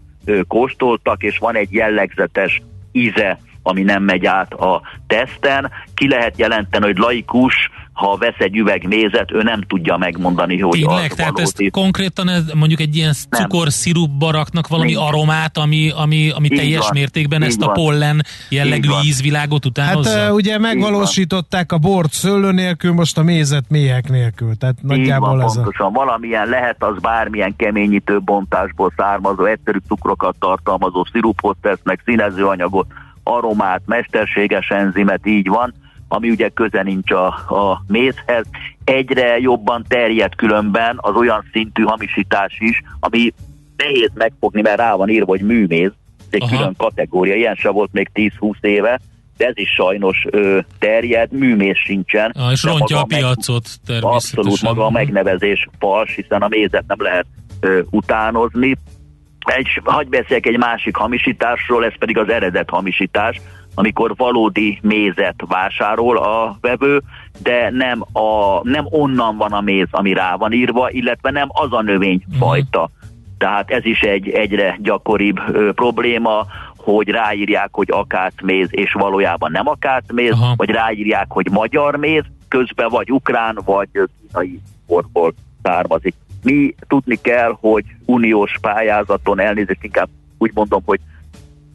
kóstoltak, 0.48 1.24
és 1.24 1.38
van 1.38 1.56
egy 1.56 1.74
jellegzetes 1.74 2.62
íze, 2.92 3.40
ami 3.68 3.82
nem 3.82 4.04
megy 4.04 4.26
át 4.26 4.54
a 4.54 4.82
teszten. 5.08 5.72
Ki 5.94 6.08
lehet 6.08 6.38
jelenteni, 6.38 6.86
hogy 6.86 6.98
laikus 6.98 7.70
ha 7.98 8.18
vesz 8.18 8.36
egy 8.38 8.58
üveg 8.58 8.88
mézet, 8.88 9.32
ő 9.32 9.44
nem 9.44 9.62
tudja 9.62 9.98
megmondani, 9.98 10.60
hogy 10.60 10.80
Tényleg, 10.80 11.14
tehát 11.14 11.40
ezt 11.40 11.64
konkrétan 11.72 12.30
ez, 12.30 12.44
mondjuk 12.54 12.80
egy 12.80 12.96
ilyen 12.96 13.14
cukorszirupba 13.30 14.32
raknak 14.32 14.68
valami 14.68 14.92
Nincs. 14.92 15.08
aromát, 15.08 15.58
ami, 15.58 15.92
ami, 15.96 16.30
ami 16.30 16.48
teljes 16.48 16.80
van. 16.80 16.90
mértékben 16.94 17.42
Így 17.42 17.48
ezt 17.48 17.60
van. 17.60 17.70
a 17.70 17.72
pollen 17.72 18.26
jellegű 18.50 18.90
ízvilágot 19.04 19.66
utánozza? 19.66 20.20
Hát 20.20 20.32
ugye 20.32 20.58
megvalósították 20.58 21.72
a 21.72 21.78
bort 21.78 22.12
szőlő 22.12 22.52
nélkül, 22.52 22.94
most 22.94 23.18
a 23.18 23.24
mézet 23.24 23.66
méhek 23.70 24.10
nélkül, 24.10 24.58
tehát 24.58 24.76
nagyjából 24.82 25.30
van, 25.30 25.42
ez 25.42 25.54
pontosan. 25.54 25.86
A... 25.86 25.92
Valamilyen 25.92 26.48
lehet 26.48 26.84
az 26.84 27.02
bármilyen 27.02 27.56
keményítő 27.56 28.20
bontásból 28.22 28.94
származó, 28.98 29.46
egyszerű 29.46 29.78
cukrokat 29.88 30.36
tartalmazó 30.40 31.06
szirupot 31.12 31.58
tesznek, 31.62 32.02
színezőanyagot, 32.06 32.88
aromát, 33.36 33.82
mesterséges 33.86 34.70
enzimet, 34.70 35.26
így 35.26 35.48
van 35.48 35.74
ami 36.08 36.30
ugye 36.30 36.50
köze 36.50 36.84
nincs 36.84 37.12
a, 37.12 37.28
a 37.28 37.84
mézhez. 37.88 38.46
Egyre 38.84 39.40
jobban 39.40 39.86
terjed 39.88 40.36
különben 40.36 40.98
az 41.02 41.16
olyan 41.16 41.46
szintű 41.52 41.84
hamisítás 41.84 42.58
is, 42.60 42.82
ami 43.00 43.34
nehéz 43.78 44.12
megfogni, 44.14 44.62
mert 44.62 44.78
rá 44.78 44.96
van 44.96 45.10
írva, 45.10 45.30
hogy 45.30 45.42
műméz, 45.42 45.92
egy 46.30 46.42
Aha. 46.42 46.56
külön 46.56 46.74
kategória, 46.78 47.36
ilyen 47.36 47.56
sem 47.56 47.74
volt 47.74 47.92
még 47.92 48.10
10-20 48.14 48.54
éve, 48.62 49.00
de 49.38 49.46
ez 49.46 49.58
is 49.58 49.70
sajnos 49.70 50.26
ö, 50.30 50.60
terjed, 50.80 51.32
műmész 51.32 51.78
sincsen. 51.78 52.32
Ah, 52.32 52.52
és 52.52 52.64
rontja 52.64 53.00
a 53.00 53.04
piacot 53.04 53.70
meg, 53.88 54.04
Abszolút, 54.04 54.62
maga 54.62 54.86
a 54.86 54.90
megnevezés 54.90 55.68
fals, 55.80 56.16
hiszen 56.16 56.42
a 56.42 56.48
mézet 56.48 56.84
nem 56.88 57.02
lehet 57.02 57.26
ö, 57.60 57.82
utánozni. 57.90 58.78
Egy, 59.56 59.82
hagyj 59.84 60.10
beszéljek 60.10 60.46
egy 60.46 60.58
másik 60.58 60.96
hamisításról, 60.96 61.86
ez 61.86 61.98
pedig 62.00 62.18
az 62.18 62.30
eredet 62.30 62.70
hamisítás, 62.70 63.42
amikor 63.75 64.13
valódi 64.16 64.80
mézet 64.82 65.36
vásárol 65.48 66.18
a 66.18 66.58
vevő, 66.62 67.01
de 67.44 67.70
nem, 67.70 68.01
a, 68.13 68.60
nem 68.63 68.86
onnan 68.89 69.38
van 69.38 69.51
a 69.51 69.62
méz, 69.62 69.88
ami 69.92 70.13
rá 70.13 70.36
van 70.36 70.51
írva, 70.51 70.89
illetve 70.89 71.32
nem 71.32 71.48
az 71.51 71.74
a 71.74 71.82
növényfajta. 71.82 72.82
Uh-huh. 72.82 72.96
Tehát 73.38 73.72
ez 73.72 73.86
is 73.86 74.01
egy 74.01 74.30
egyre 74.30 74.77
gyakoribb 74.82 75.39
ö, 75.51 75.72
probléma, 75.72 76.46
hogy 76.77 77.10
ráírják, 77.10 77.70
hogy 77.72 77.88
akátméz, 77.92 78.68
és 78.72 78.94
valójában 78.94 79.51
nem 79.51 79.68
akátméz, 79.68 80.32
Aha. 80.32 80.54
vagy 80.56 80.70
ráírják, 80.70 81.25
hogy 81.30 81.51
magyar 81.51 81.96
méz, 81.96 82.24
közben 82.48 82.89
vagy 82.89 83.12
ukrán, 83.12 83.60
vagy 83.66 83.89
kínai 83.94 84.60
borból 84.88 85.34
származik. 85.63 86.13
Mi 86.48 86.75
tudni 86.88 87.16
kell, 87.22 87.58
hogy 87.60 87.84
uniós 88.06 88.58
pályázaton, 88.62 89.39
elnézést 89.39 89.84
inkább 89.84 90.10
úgy 90.38 90.51
mondom, 90.54 90.82
hogy 90.86 91.00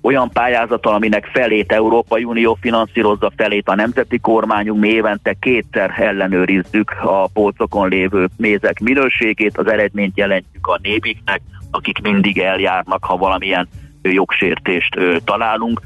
olyan 0.03 0.31
pályázata, 0.31 0.91
aminek 0.91 1.27
felét 1.33 1.73
Európai 1.73 2.25
Unió 2.25 2.59
finanszírozza, 2.61 3.33
felét 3.37 3.69
a 3.69 3.75
nemzeti 3.75 4.19
kormányunk, 4.19 4.81
mi 4.81 4.89
évente 4.89 5.37
kétszer 5.41 5.95
ellenőrizzük 5.97 6.91
a 7.03 7.29
polcokon 7.29 7.89
lévő 7.89 8.29
mézek 8.37 8.81
minőségét, 8.81 9.59
az 9.59 9.67
eredményt 9.67 10.17
jelentjük 10.17 10.67
a 10.67 10.79
nébiknek, 10.83 11.41
akik 11.71 12.01
mindig 12.03 12.39
eljárnak, 12.39 13.05
ha 13.05 13.17
valamilyen 13.17 13.69
jogsértést 14.03 14.99
találunk. 15.25 15.81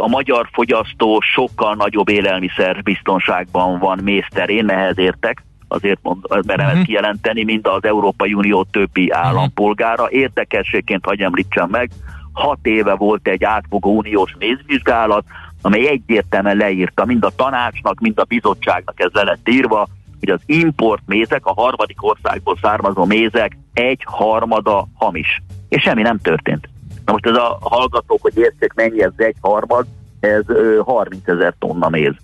A 0.00 0.08
magyar 0.08 0.48
fogyasztó 0.52 1.20
sokkal 1.20 1.74
nagyobb 1.74 2.08
élelmiszer 2.08 2.82
biztonságban 2.82 3.78
van 3.78 4.00
mézterén, 4.02 4.70
ehhez 4.70 4.98
értek, 4.98 5.44
azért 5.68 5.98
mond, 6.02 6.26
merem 6.28 6.66
uh-huh. 6.66 6.78
ezt 6.78 6.86
kijelenteni, 6.86 7.44
mint 7.44 7.68
az 7.68 7.84
Európai 7.84 8.34
Unió 8.34 8.64
többi 8.70 9.10
állampolgára. 9.10 10.10
Érdekességként 10.10 11.04
hagyj 11.04 11.22
említsem 11.22 11.68
meg, 11.70 11.90
hat 12.32 12.58
éve 12.62 12.94
volt 12.94 13.28
egy 13.28 13.44
átfogó 13.44 13.96
uniós 13.96 14.34
mézvizsgálat, 14.38 15.24
amely 15.62 15.88
egyértelműen 15.88 16.56
leírta 16.56 17.04
mind 17.04 17.24
a 17.24 17.32
tanácsnak, 17.36 18.00
mind 18.00 18.18
a 18.18 18.24
bizottságnak 18.24 19.00
ez 19.00 19.10
le 19.12 19.22
lett 19.22 19.48
írva, 19.48 19.88
hogy 20.20 20.28
az 20.28 20.40
import 20.46 21.02
mézek, 21.06 21.46
a 21.46 21.52
harmadik 21.52 22.02
országból 22.04 22.58
származó 22.62 23.04
mézek 23.04 23.56
egy 23.72 24.02
harmada 24.04 24.88
hamis. 24.94 25.42
És 25.68 25.82
semmi 25.82 26.02
nem 26.02 26.18
történt. 26.18 26.68
Na 27.04 27.12
most 27.12 27.26
ez 27.26 27.36
a 27.36 27.58
hallgatók, 27.60 28.22
hogy 28.22 28.36
értsék 28.36 28.72
mennyi 28.74 29.02
ez 29.02 29.12
egy 29.16 29.36
harmad, 29.40 29.86
ez 30.20 30.44
30 30.84 31.28
ezer 31.28 31.54
tonna 31.58 31.88
méz. 31.88 32.14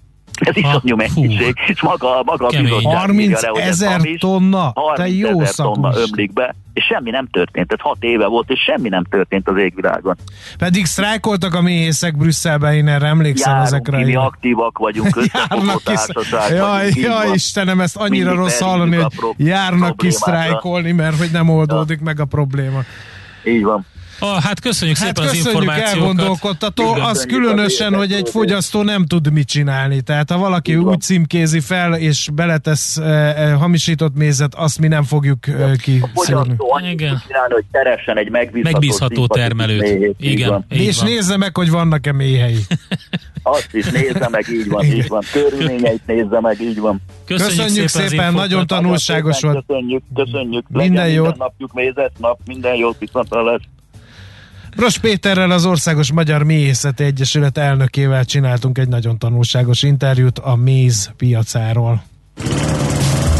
Ez 0.48 0.56
is 0.56 0.64
annyi 0.64 0.92
mennyiség, 0.92 1.54
és 1.66 1.82
maga, 1.82 2.22
maga 2.24 2.46
a 2.46 2.60
bizottság 2.62 2.96
30 2.96 3.42
ezer 3.54 4.00
tonna? 4.18 4.72
30 4.74 4.96
te 4.96 5.08
jó 5.08 5.40
ezer 5.40 5.66
tonna 5.66 5.92
ömlik 5.96 6.32
be, 6.32 6.54
és 6.72 6.84
semmi 6.84 7.10
nem 7.10 7.28
történt. 7.30 7.72
Ez 7.72 7.80
hat 7.80 7.96
éve 8.00 8.26
volt, 8.26 8.50
és 8.50 8.60
semmi 8.60 8.88
nem 8.88 9.04
történt 9.04 9.48
az 9.48 9.56
égvilágon. 9.56 10.16
Pedig 10.58 10.84
sztrájkoltak 10.84 11.54
a 11.54 11.60
méhészek 11.60 12.16
Brüsszelben, 12.16 12.74
én 12.74 12.88
erre 12.88 13.06
emlékszem 13.06 13.50
Járunk 13.50 13.72
ezekre. 13.72 14.04
Mi 14.04 14.14
aktívak 14.14 14.78
vagyunk, 14.78 15.16
összefogó 15.16 15.78
társaság 15.84 16.50
Jaj, 16.50 16.90
jaj 16.94 17.30
Istenem, 17.32 17.80
ezt 17.80 17.96
annyira 17.96 18.34
rossz 18.34 18.60
hallani, 18.60 18.96
hogy 18.96 19.12
járnak 19.36 19.96
ki 19.96 20.10
sztrájkolni, 20.10 20.92
mert 20.92 21.16
hogy 21.18 21.30
nem 21.32 21.48
oldódik 21.48 21.98
ja. 21.98 22.04
meg 22.04 22.20
a 22.20 22.24
probléma. 22.24 22.80
Így 23.44 23.62
van. 23.62 23.86
Ah, 24.24 24.42
hát 24.42 24.60
köszönjük 24.60 24.96
hát 24.96 25.06
szépen 25.06 25.22
köszönjük 25.24 25.46
az 25.46 25.52
információkat. 25.52 25.94
elgondolkodtató, 25.94 26.92
az 26.92 27.24
különösen, 27.24 27.94
hogy 27.94 28.12
egy 28.12 28.28
fogyasztó 28.28 28.82
nem 28.82 29.06
tud 29.06 29.32
mit 29.32 29.48
csinálni. 29.48 30.00
Tehát 30.00 30.30
ha 30.30 30.38
valaki 30.38 30.76
úgy 30.76 31.00
címkézi 31.00 31.60
fel, 31.60 31.94
és 31.94 32.28
beletesz 32.32 32.96
eh, 32.96 33.58
hamisított 33.58 34.14
mézet, 34.16 34.54
azt 34.54 34.78
mi 34.78 34.88
nem 34.88 35.02
fogjuk 35.02 35.46
eh, 35.48 35.72
ki. 35.76 35.98
A 36.02 36.08
fogyasztó 36.14 36.80
Igen. 36.90 37.22
csinálni, 37.26 37.52
hogy 37.52 37.64
teressen 37.70 38.18
egy 38.18 38.30
megbízható, 38.30 38.70
megbízható 38.70 39.26
termelőt. 39.26 39.80
Méhét, 39.80 40.16
Igen, 40.18 40.66
így 40.72 40.80
és 40.80 40.98
van. 40.98 41.08
nézze 41.08 41.36
meg, 41.36 41.56
hogy 41.56 41.70
vannak-e 41.70 42.12
méhei. 42.12 42.58
Azt 43.42 43.74
is 43.74 43.86
nézze 43.86 44.28
meg, 44.30 44.44
így 44.52 44.68
van, 44.68 44.84
így 44.84 45.08
van. 45.08 45.22
Körülményeit 45.32 46.06
nézze 46.06 46.40
meg, 46.40 46.60
így 46.60 46.78
van. 46.78 47.00
Köszönjük, 47.24 47.56
köszönjük 47.56 47.88
szépen, 47.88 48.08
szépen 48.08 48.32
nagyon 48.32 48.66
tanulságos 48.66 49.40
volt. 49.40 49.64
Köszönjük, 49.66 50.02
köszönjük. 50.14 50.64
Minden 50.68 51.08
jót. 51.08 51.36
napjuk 51.36 51.72
mézet 51.72 52.12
nap, 52.18 52.38
minden 52.46 52.74
jót, 52.74 52.96
viszont 52.98 53.28
lesz. 53.30 53.60
Ros 54.76 54.98
Péterrel 54.98 55.50
az 55.50 55.64
Országos 55.66 56.12
Magyar 56.12 56.42
Méhészeti 56.42 57.04
Egyesület 57.04 57.58
elnökével 57.58 58.24
csináltunk 58.24 58.78
egy 58.78 58.88
nagyon 58.88 59.18
tanulságos 59.18 59.82
interjút 59.82 60.38
a 60.38 60.56
méz 60.56 61.10
piacáról. 61.16 62.02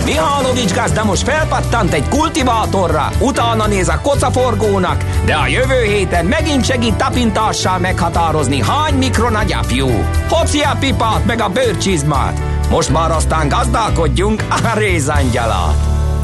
Mihálovics 0.04 0.74
gazda 0.74 1.04
most 1.04 1.22
felpattant 1.22 1.92
egy 1.92 2.08
kultivátorra, 2.08 3.10
utána 3.20 3.66
néz 3.66 3.88
a 3.88 4.00
kocaforgónak, 4.00 5.04
de 5.24 5.34
a 5.34 5.46
jövő 5.46 5.82
héten 5.82 6.26
megint 6.26 6.64
segít 6.64 6.94
tapintással 6.94 7.78
meghatározni, 7.78 8.62
hány 8.62 8.94
mikron 8.94 9.34
a 9.34 9.42
gyapjú. 9.42 9.88
Hoci 10.28 10.60
a 10.60 10.76
pipát 10.80 11.26
meg 11.26 11.40
a 11.40 11.48
bőrcsizmát. 11.48 12.40
Most 12.70 12.90
már 12.90 13.10
aztán 13.10 13.48
gazdálkodjunk 13.48 14.44
a 14.50 14.78
rézangyala. 14.78 15.74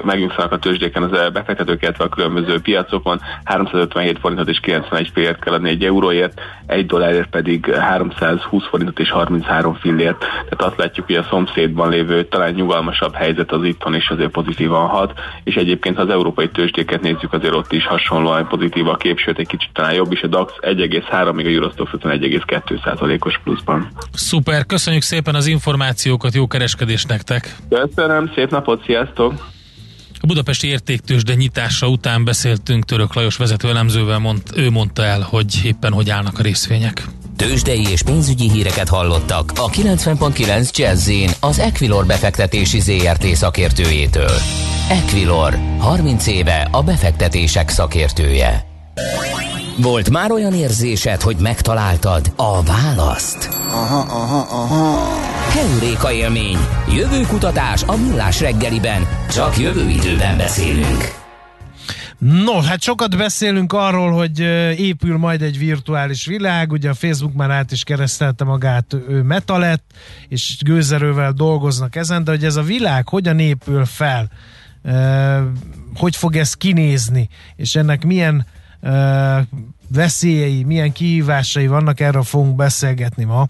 megnyugszanak 0.03 0.51
a 0.51 0.59
tőzsdéken 0.59 1.03
az 1.03 1.31
befektetők, 1.33 1.81
illetve 1.81 2.03
a 2.03 2.09
különböző 2.09 2.59
piacokon. 2.61 3.21
357 3.43 4.19
forintot 4.19 4.49
és 4.49 4.59
91 4.59 5.09
fillért 5.13 5.43
kell 5.43 5.53
adni 5.53 5.69
egy 5.69 5.83
euróért, 5.83 6.41
egy 6.65 6.85
dollárért 6.85 7.29
pedig 7.29 7.73
320 7.73 8.63
forintot 8.69 8.99
és 8.99 9.11
33 9.11 9.73
fillért. 9.73 10.19
Tehát 10.19 10.61
azt 10.61 10.77
látjuk, 10.77 11.05
hogy 11.05 11.15
a 11.15 11.27
szomszédban 11.29 11.89
lévő 11.89 12.23
talán 12.23 12.53
nyugalmasabb 12.53 13.13
helyzet 13.13 13.51
az 13.51 13.63
itthon 13.63 13.95
is 13.95 14.09
azért 14.09 14.31
pozitívan 14.31 14.87
hat, 14.87 15.13
és 15.43 15.55
egyébként 15.55 15.95
ha 15.95 16.01
az 16.01 16.09
európai 16.09 16.49
tőzsdéket 16.49 17.01
nézzük, 17.01 17.33
azért 17.33 17.53
ott 17.53 17.71
is 17.71 17.85
hasonlóan 17.85 18.47
pozitív 18.47 18.87
a 18.87 18.95
kép, 18.95 19.17
sőt 19.17 19.39
egy 19.39 19.47
kicsit 19.47 19.69
talán 19.73 19.93
jobb 19.93 20.11
is, 20.11 20.21
a 20.21 20.27
DAX 20.27 20.53
1,3, 20.61 21.33
még 21.33 21.45
a 21.45 21.49
Eurostox 21.49 21.91
51,2 21.97 23.25
os 23.25 23.39
pluszban. 23.43 23.87
Szuper, 24.13 24.65
köszönjük 24.65 25.03
szépen 25.03 25.35
az 25.35 25.47
információkat, 25.47 26.33
jó 26.33 26.47
keres 26.47 26.67
kereskedés 26.75 27.05
nektek! 27.05 27.55
Köszönöm, 27.69 28.31
szép 28.35 28.51
napot, 28.51 28.83
sziasztok! 28.85 29.47
A 30.21 30.27
budapesti 30.27 30.67
értéktősde 30.67 31.33
nyitása 31.33 31.87
után 31.87 32.23
beszéltünk 32.23 32.85
Török 32.85 33.13
Lajos 33.13 33.37
vezető 33.37 33.67
elemzővel, 33.67 34.19
mond, 34.19 34.41
ő 34.55 34.69
mondta 34.69 35.03
el, 35.03 35.21
hogy 35.21 35.61
éppen 35.63 35.93
hogy 35.93 36.09
állnak 36.09 36.39
a 36.39 36.41
részvények. 36.41 37.07
Tőzsdei 37.35 37.87
és 37.91 38.03
pénzügyi 38.03 38.49
híreket 38.49 38.89
hallottak 38.89 39.51
a 39.55 39.69
90.9 39.69 40.75
jazz 40.75 41.11
az 41.39 41.59
Equilor 41.59 42.05
befektetési 42.05 42.79
ZRT 42.79 43.23
szakértőjétől. 43.23 44.31
Equilor, 44.89 45.57
30 45.77 46.27
éve 46.27 46.67
a 46.71 46.83
befektetések 46.83 47.69
szakértője. 47.69 48.68
Volt 49.81 50.09
már 50.09 50.31
olyan 50.31 50.53
érzésed, 50.53 51.21
hogy 51.21 51.35
megtaláltad 51.39 52.31
a 52.35 52.63
választ? 52.63 53.49
Aha, 53.67 53.99
aha, 53.99 54.39
aha. 54.39 55.17
Heuréka 55.53 56.11
élmény. 56.11 56.57
Jövőkutatás 56.95 57.83
a 57.83 57.95
millás 57.95 58.41
reggeliben. 58.41 59.07
Csak 59.31 59.57
jövő 59.57 59.89
időben 59.89 60.37
beszélünk. 60.37 61.17
No, 62.19 62.59
hát 62.61 62.81
sokat 62.81 63.17
beszélünk 63.17 63.73
arról, 63.73 64.11
hogy 64.11 64.39
épül 64.79 65.17
majd 65.17 65.41
egy 65.41 65.57
virtuális 65.57 66.25
világ, 66.25 66.71
ugye 66.71 66.89
a 66.89 66.93
Facebook 66.93 67.33
már 67.33 67.49
át 67.49 67.71
is 67.71 67.83
keresztelte 67.83 68.43
magát, 68.43 68.95
ő 69.07 69.21
meta 69.21 69.57
lett, 69.57 69.83
és 70.27 70.57
gőzerővel 70.65 71.31
dolgoznak 71.31 71.95
ezen, 71.95 72.23
de 72.23 72.31
hogy 72.31 72.43
ez 72.43 72.55
a 72.55 72.61
világ 72.61 73.07
hogyan 73.07 73.39
épül 73.39 73.85
fel, 73.85 74.29
hogy 75.95 76.15
fog 76.15 76.35
ez 76.35 76.53
kinézni, 76.53 77.29
és 77.55 77.75
ennek 77.75 78.03
milyen 78.03 78.45
veszélyei, 79.87 80.63
milyen 80.63 80.91
kihívásai 80.91 81.67
vannak, 81.67 81.99
erről 81.99 82.23
fogunk 82.23 82.55
beszélgetni 82.55 83.23
ma. 83.23 83.47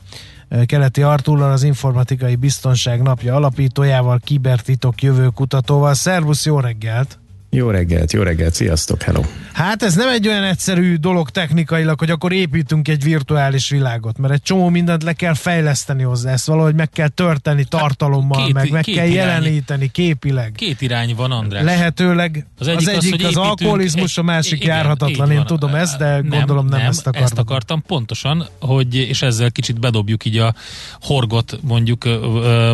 Keleti 0.66 1.02
Artúrral, 1.02 1.52
az 1.52 1.64
Informatikai 1.64 2.36
Biztonság 2.36 3.02
Napja 3.02 3.36
alapítójával, 3.36 4.20
kibertitok 4.24 5.02
jövőkutatóval. 5.02 5.94
Szervusz, 5.94 6.46
jó 6.46 6.60
reggelt! 6.60 7.19
Jó 7.52 7.70
reggelt, 7.70 8.14
jó 8.14 8.22
reggelt, 8.22 8.54
sziasztok, 8.54 9.02
hello! 9.02 9.22
Hát 9.54 9.84
ez 9.84 9.96
nem 9.96 10.10
egy 10.10 10.28
olyan 10.28 10.44
egyszerű 10.44 10.96
dolog 10.96 11.30
technikailag, 11.30 12.00
hogy 12.00 12.10
akkor 12.10 12.32
építünk 12.32 12.88
egy 12.88 13.04
virtuális 13.04 13.70
világot, 13.70 14.18
mert 14.18 14.34
egy 14.34 14.42
csomó 14.42 14.70
mindent 14.70 15.04
le 15.04 15.14
kell 15.14 15.34
fejleszteni 15.34 16.04
hozzá, 16.04 16.32
ezt 16.32 16.46
valahogy 16.46 16.76
meg 16.76 16.90
kell 16.90 17.08
törteni 17.08 17.62
hát 17.70 17.70
tartalommal, 17.70 18.46
két, 18.46 18.54
meg 18.54 18.72
meg 18.72 18.84
kell 18.84 19.08
irány, 19.08 19.12
jeleníteni 19.12 19.88
képileg. 19.88 20.52
Két 20.52 20.82
irány 20.82 21.16
van, 21.16 21.32
András. 21.32 21.64
Lehetőleg 21.64 22.46
az 22.58 22.68
egyik 22.68 22.88
az, 22.88 22.88
egyik 22.88 23.14
az, 23.14 23.26
az 23.26 23.36
alkoholizmus, 23.36 24.18
a 24.18 24.24
másik 24.24 24.64
igen, 24.64 24.76
járhatatlan, 24.76 25.32
én 25.32 25.46
tudom 25.46 25.76
ezt, 25.76 25.98
de 25.98 26.10
nem, 26.10 26.30
gondolom 26.30 26.66
nem, 26.66 26.80
nem 26.80 26.90
ezt 26.90 27.08
akartam. 27.08 27.24
Ezt 27.24 27.38
akartam 27.38 27.84
pontosan, 27.88 28.48
hogy, 28.60 28.96
és 28.96 29.22
ezzel 29.22 29.52
kicsit 29.52 29.80
bedobjuk 29.80 30.26
így 30.26 30.38
a 30.38 30.54
horgot 31.02 31.60
mondjuk 31.62 32.06
ö, 32.06 32.40
ö, 32.44 32.72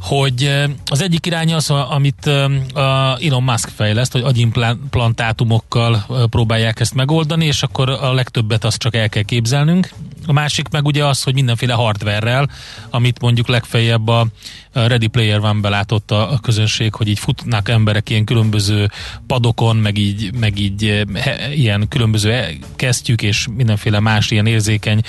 hogy 0.00 0.64
az 0.84 1.00
egyik 1.00 1.26
irány 1.26 1.54
az, 1.54 1.70
amit 1.70 2.26
Elon 2.26 3.42
Musk 3.42 3.68
fejleszt, 3.68 4.12
hogy 4.12 4.22
agyimplantátumokkal 4.22 6.06
próbálják 6.30 6.80
ezt 6.80 6.94
megoldani, 6.94 7.44
és 7.44 7.62
akkor 7.62 7.88
a 7.88 8.12
legtöbbet 8.12 8.64
azt 8.64 8.78
csak 8.78 8.94
el 8.94 9.08
kell 9.08 9.22
képzelnünk. 9.22 9.90
A 10.30 10.32
másik 10.32 10.68
meg 10.68 10.86
ugye 10.86 11.04
az, 11.04 11.22
hogy 11.22 11.34
mindenféle 11.34 11.72
hardverrel, 11.72 12.50
amit 12.90 13.20
mondjuk 13.20 13.48
legfeljebb 13.48 14.08
a 14.08 14.26
Ready 14.72 15.06
Player 15.06 15.40
van 15.40 15.60
belátott 15.60 16.10
a 16.10 16.38
közönség, 16.42 16.94
hogy 16.94 17.08
így 17.08 17.18
futnak 17.18 17.68
emberek 17.68 18.10
ilyen 18.10 18.24
különböző 18.24 18.90
padokon, 19.26 19.76
meg 19.76 19.98
így, 19.98 20.34
meg 20.38 20.58
így 20.58 21.04
he, 21.14 21.54
ilyen 21.54 21.88
különböző 21.88 22.58
kesztyűk 22.76 23.22
és 23.22 23.46
mindenféle 23.56 24.00
más 24.00 24.30
ilyen 24.30 24.46
érzékeny 24.46 25.00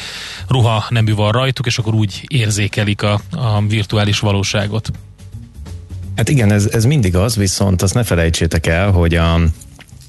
ruha 0.48 0.86
nemű 0.90 1.14
van 1.14 1.32
rajtuk, 1.32 1.66
és 1.66 1.78
akkor 1.78 1.94
úgy 1.94 2.24
érzékelik 2.28 3.02
a, 3.02 3.22
a 3.32 3.62
virtuális 3.68 4.20
valóságot. 4.20 4.92
Hát 6.16 6.30
igen, 6.30 6.52
ez, 6.52 6.66
ez 6.66 6.86
mindig 6.86 7.16
az, 7.16 7.36
viszont 7.36 7.82
azt 7.82 7.94
ne 7.94 8.04
felejtsétek 8.04 8.68
el, 8.68 8.92
hogy 8.92 9.16
a 9.16 9.40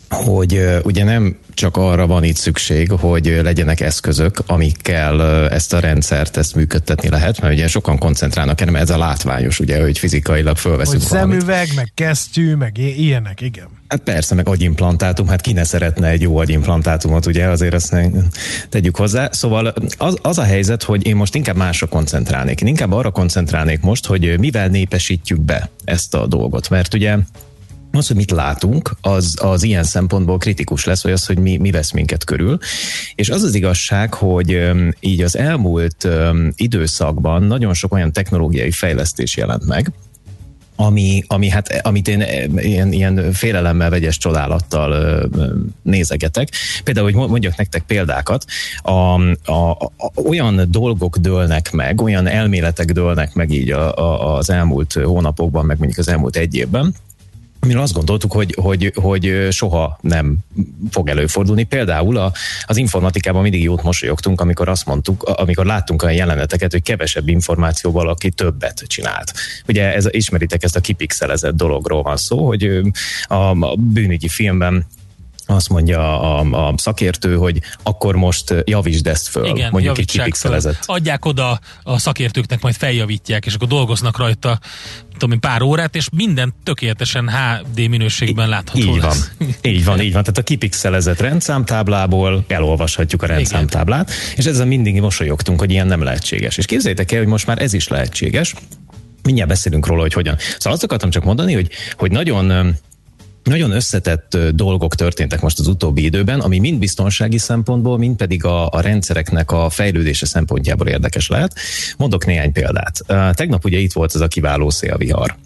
hogy 0.09 0.61
ugye 0.83 1.05
nem 1.05 1.37
csak 1.55 1.77
arra 1.77 2.07
van 2.07 2.25
itt 2.25 2.37
szükség, 2.37 2.91
hogy 2.91 3.41
legyenek 3.43 3.81
eszközök, 3.81 4.39
amikkel 4.47 5.49
ezt 5.51 5.73
a 5.73 5.79
rendszert, 5.79 6.37
ezt 6.37 6.55
működtetni 6.55 7.09
lehet, 7.09 7.41
mert 7.41 7.55
ugye 7.55 7.69
sokan 7.69 7.99
koncentrálnak 7.99 8.61
erre, 8.61 8.71
mert 8.71 8.85
ez 8.85 8.95
a 8.95 8.99
látványos, 8.99 9.61
ugye, 9.61 9.83
hogy 9.83 9.99
fizikailag 9.99 10.57
fölveszünk 10.57 11.03
Hogy 11.03 11.19
szemüveg, 11.19 11.69
meg 11.77 11.91
kesztyű, 11.95 12.55
meg 12.55 12.79
ilyenek, 12.79 13.41
igen. 13.41 13.69
Hát 13.89 14.01
persze, 14.01 14.35
meg 14.35 14.49
agyimplantátum, 14.49 15.27
hát 15.27 15.41
ki 15.41 15.53
ne 15.53 15.65
szeretne 15.65 16.09
egy 16.09 16.21
jó 16.21 16.37
agyimplantátumot, 16.37 17.27
ugye, 17.27 17.47
azért 17.47 17.75
azt 17.75 17.91
ne 17.91 18.09
tegyük 18.69 18.97
hozzá. 18.97 19.29
Szóval 19.33 19.75
az, 19.99 20.19
az 20.23 20.39
a 20.39 20.43
helyzet, 20.43 20.83
hogy 20.83 21.07
én 21.07 21.17
most 21.17 21.35
inkább 21.35 21.57
másra 21.57 21.87
koncentrálnék. 21.87 22.61
Én 22.61 22.69
inkább 22.69 22.93
arra 22.93 23.11
koncentrálnék 23.11 23.81
most, 23.81 24.07
hogy 24.07 24.39
mivel 24.39 24.69
népesítjük 24.69 25.41
be 25.41 25.71
ezt 25.85 26.15
a 26.15 26.27
dolgot, 26.27 26.69
mert 26.69 26.95
ugye 26.95 27.17
az, 27.99 28.07
hogy 28.07 28.17
mit 28.17 28.31
látunk, 28.31 28.91
az, 29.01 29.35
az 29.41 29.63
ilyen 29.63 29.85
szempontból 29.85 30.39
kritikus 30.39 30.85
lesz, 30.85 31.03
vagy 31.03 31.13
az, 31.13 31.27
hogy 31.27 31.39
mi, 31.39 31.57
mi 31.57 31.71
vesz 31.71 31.91
minket 31.91 32.25
körül. 32.25 32.59
És 33.15 33.29
az 33.29 33.43
az 33.43 33.55
igazság, 33.55 34.15
hogy 34.15 34.71
így 35.01 35.23
az 35.23 35.37
elmúlt 35.37 36.09
időszakban 36.55 37.43
nagyon 37.43 37.75
sok 37.75 37.93
olyan 37.93 38.13
technológiai 38.13 38.71
fejlesztés 38.71 39.37
jelent 39.37 39.67
meg, 39.67 39.93
ami, 40.77 41.23
ami 41.27 41.49
hát, 41.49 41.81
amit 41.83 42.09
én 42.09 42.25
ilyen, 42.57 42.93
ilyen 42.93 43.33
félelemmel, 43.33 43.91
vegyes 43.91 44.19
csodálattal 44.19 45.21
nézegetek. 45.83 46.49
Például, 46.85 47.13
hogy 47.13 47.29
mondjak 47.29 47.57
nektek 47.57 47.83
példákat, 47.83 48.45
a, 48.83 48.91
a, 48.91 49.71
a, 49.71 49.93
olyan 50.15 50.67
dolgok 50.71 51.17
dőlnek 51.17 51.73
meg, 51.73 52.01
olyan 52.01 52.27
elméletek 52.27 52.93
dőlnek 52.93 53.35
meg 53.35 53.51
így 53.51 53.71
a, 53.71 53.97
a, 53.97 54.37
az 54.37 54.51
elmúlt 54.51 54.93
hónapokban, 54.93 55.65
meg 55.65 55.79
mondjuk 55.79 55.99
az 55.99 56.09
elmúlt 56.09 56.37
egy 56.37 56.55
évben, 56.55 56.95
mi 57.67 57.75
azt 57.75 57.93
gondoltuk, 57.93 58.33
hogy, 58.33 58.55
hogy, 58.61 58.93
hogy 58.95 59.49
soha 59.51 59.99
nem 60.01 60.39
fog 60.91 61.09
előfordulni. 61.09 61.63
Például 61.63 62.17
a, 62.17 62.33
az 62.65 62.77
informatikában 62.77 63.43
mindig 63.43 63.63
jót 63.63 63.83
mosolyogtunk, 63.83 64.41
amikor 64.41 64.69
azt 64.69 64.87
mondtuk, 64.87 65.23
amikor 65.23 65.67
láttunk 65.67 66.03
olyan 66.03 66.15
jeleneteket, 66.15 66.73
hogy 66.73 66.83
kevesebb 66.83 67.29
információval 67.29 68.09
aki 68.09 68.31
többet 68.31 68.85
csinált. 68.87 69.33
Ugye 69.69 69.95
ez, 69.95 70.07
ismeritek 70.11 70.63
ezt 70.63 70.77
a 70.77 70.81
kipixelezett 70.81 71.57
dologról 71.57 72.03
van 72.03 72.17
szó, 72.17 72.47
hogy 72.47 72.81
a, 73.25 73.35
a 73.35 73.77
bűnügyi 73.77 74.29
filmben 74.29 74.87
azt 75.53 75.69
mondja 75.69 76.21
a, 76.21 76.69
a 76.69 76.75
szakértő, 76.77 77.37
hogy 77.37 77.61
akkor 77.83 78.17
most 78.17 78.55
javítsd 78.65 79.07
ezt 79.07 79.29
föl, 79.29 79.47
Igen, 79.47 79.71
mondjuk 79.71 79.99
egy 79.99 80.07
kipixelezett. 80.07 80.85
Föl. 80.85 80.95
Adják 80.97 81.25
oda 81.25 81.61
a 81.83 81.99
szakértőknek, 81.99 82.63
majd 82.63 82.75
feljavítják, 82.75 83.47
és 83.47 83.55
akkor 83.55 83.69
dolgoznak 83.69 84.19
rajta 84.19 84.59
tudom 85.19 85.41
pár 85.41 85.63
órát, 85.63 85.97
és 85.97 86.09
minden 86.17 86.55
tökéletesen 86.63 87.31
HD 87.31 87.89
minőségben 87.89 88.49
látható 88.49 88.79
Így 88.79 89.03
lesz. 89.03 89.31
van, 89.39 89.49
így 89.73 89.85
van, 89.85 90.01
így 90.01 90.13
van. 90.13 90.23
Tehát 90.23 90.39
a 90.39 90.43
kipixelezett 90.43 91.21
rendszámtáblából 91.21 92.45
elolvashatjuk 92.49 93.23
a 93.23 93.27
rendszámtáblát, 93.27 94.11
Igen. 94.11 94.23
és 94.37 94.45
ezzel 94.45 94.67
mindig 94.67 95.01
mosolyogtunk, 95.01 95.61
hogy 95.61 95.71
ilyen 95.71 95.87
nem 95.87 96.03
lehetséges. 96.03 96.57
És 96.57 96.65
képzeljétek 96.65 97.13
el, 97.13 97.19
hogy 97.19 97.29
most 97.29 97.47
már 97.47 97.63
ez 97.63 97.73
is 97.73 97.89
lehetséges. 97.89 98.55
Mindjárt 99.23 99.49
beszélünk 99.51 99.87
róla, 99.87 100.01
hogy 100.01 100.13
hogyan. 100.13 100.37
Szóval 100.39 100.73
azt 100.73 100.83
akartam 100.83 101.11
csak 101.11 101.25
mondani, 101.25 101.53
hogy, 101.53 101.71
hogy 101.97 102.11
nagyon 102.11 102.75
nagyon 103.43 103.71
összetett 103.71 104.39
dolgok 104.55 104.95
történtek 104.95 105.41
most 105.41 105.59
az 105.59 105.67
utóbbi 105.67 106.05
időben, 106.05 106.41
ami 106.41 106.59
mind 106.59 106.79
biztonsági 106.79 107.39
szempontból, 107.39 107.99
mind 107.99 108.17
pedig 108.17 108.45
a, 108.45 108.69
a 108.69 108.81
rendszereknek 108.81 109.51
a 109.51 109.71
fejlődése 109.71 110.27
szempontjából 110.27 110.89
érdekes 110.89 111.29
lehet. 111.29 111.55
Mondok 111.97 112.27
néhány 112.27 112.53
példát. 112.53 113.01
Tegnap 113.35 113.65
ugye 113.65 113.79
itt 113.79 113.93
volt 113.93 114.15
ez 114.15 114.21
a 114.21 114.29
kiváló 114.29 114.71
szélvihar. 114.71 115.37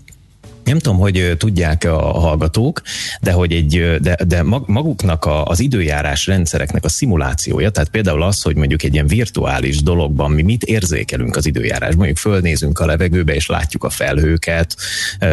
Nem 0.67 0.79
tudom, 0.79 0.99
hogy 0.99 1.35
tudják 1.39 1.85
a 1.85 1.99
hallgatók, 1.99 2.83
de 3.21 3.33
hogy 3.33 3.53
egy, 3.53 3.97
de, 4.01 4.17
de 4.27 4.43
maguknak 4.67 5.25
a, 5.25 5.45
az 5.45 5.61
időjárás 5.61 6.27
rendszereknek 6.27 6.85
a 6.85 6.89
szimulációja, 6.89 7.71
tehát 7.71 7.89
például 7.89 8.23
az, 8.23 8.43
hogy 8.43 8.57
mondjuk 8.57 8.83
egy 8.83 8.93
ilyen 8.95 9.07
virtuális 9.07 9.83
dologban 9.83 10.31
mi 10.31 10.43
mit 10.43 10.63
érzékelünk 10.63 11.37
az 11.37 11.47
időjárásban, 11.47 11.97
mondjuk 11.97 12.19
fölnézünk 12.19 12.79
a 12.79 12.87
levegőbe 12.87 13.35
és 13.35 13.47
látjuk 13.47 13.85
a 13.85 13.91
felhőket, 13.91 14.77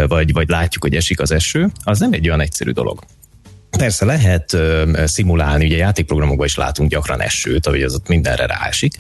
vagy, 0.08 0.34
vagy 0.34 0.50
látjuk, 0.50 0.84
hogy 0.84 0.96
esik 0.96 1.20
az 1.20 1.32
eső, 1.32 1.72
az 1.84 2.00
nem 2.00 2.14
egy 2.14 2.28
olyan 2.28 2.42
egyszerű 2.42 2.72
dolog. 2.72 3.00
Persze 3.78 4.06
lehet 4.06 4.54
ö, 4.54 4.92
szimulálni, 5.06 5.66
ugye 5.66 5.78
játékprogramokban 5.78 6.46
is 6.46 6.56
látunk 6.56 6.90
gyakran 6.90 7.22
esőt, 7.22 7.68
ahogy 7.68 7.82
az 7.82 7.94
ott 7.94 8.08
mindenre 8.08 8.46
ráesik, 8.46 8.96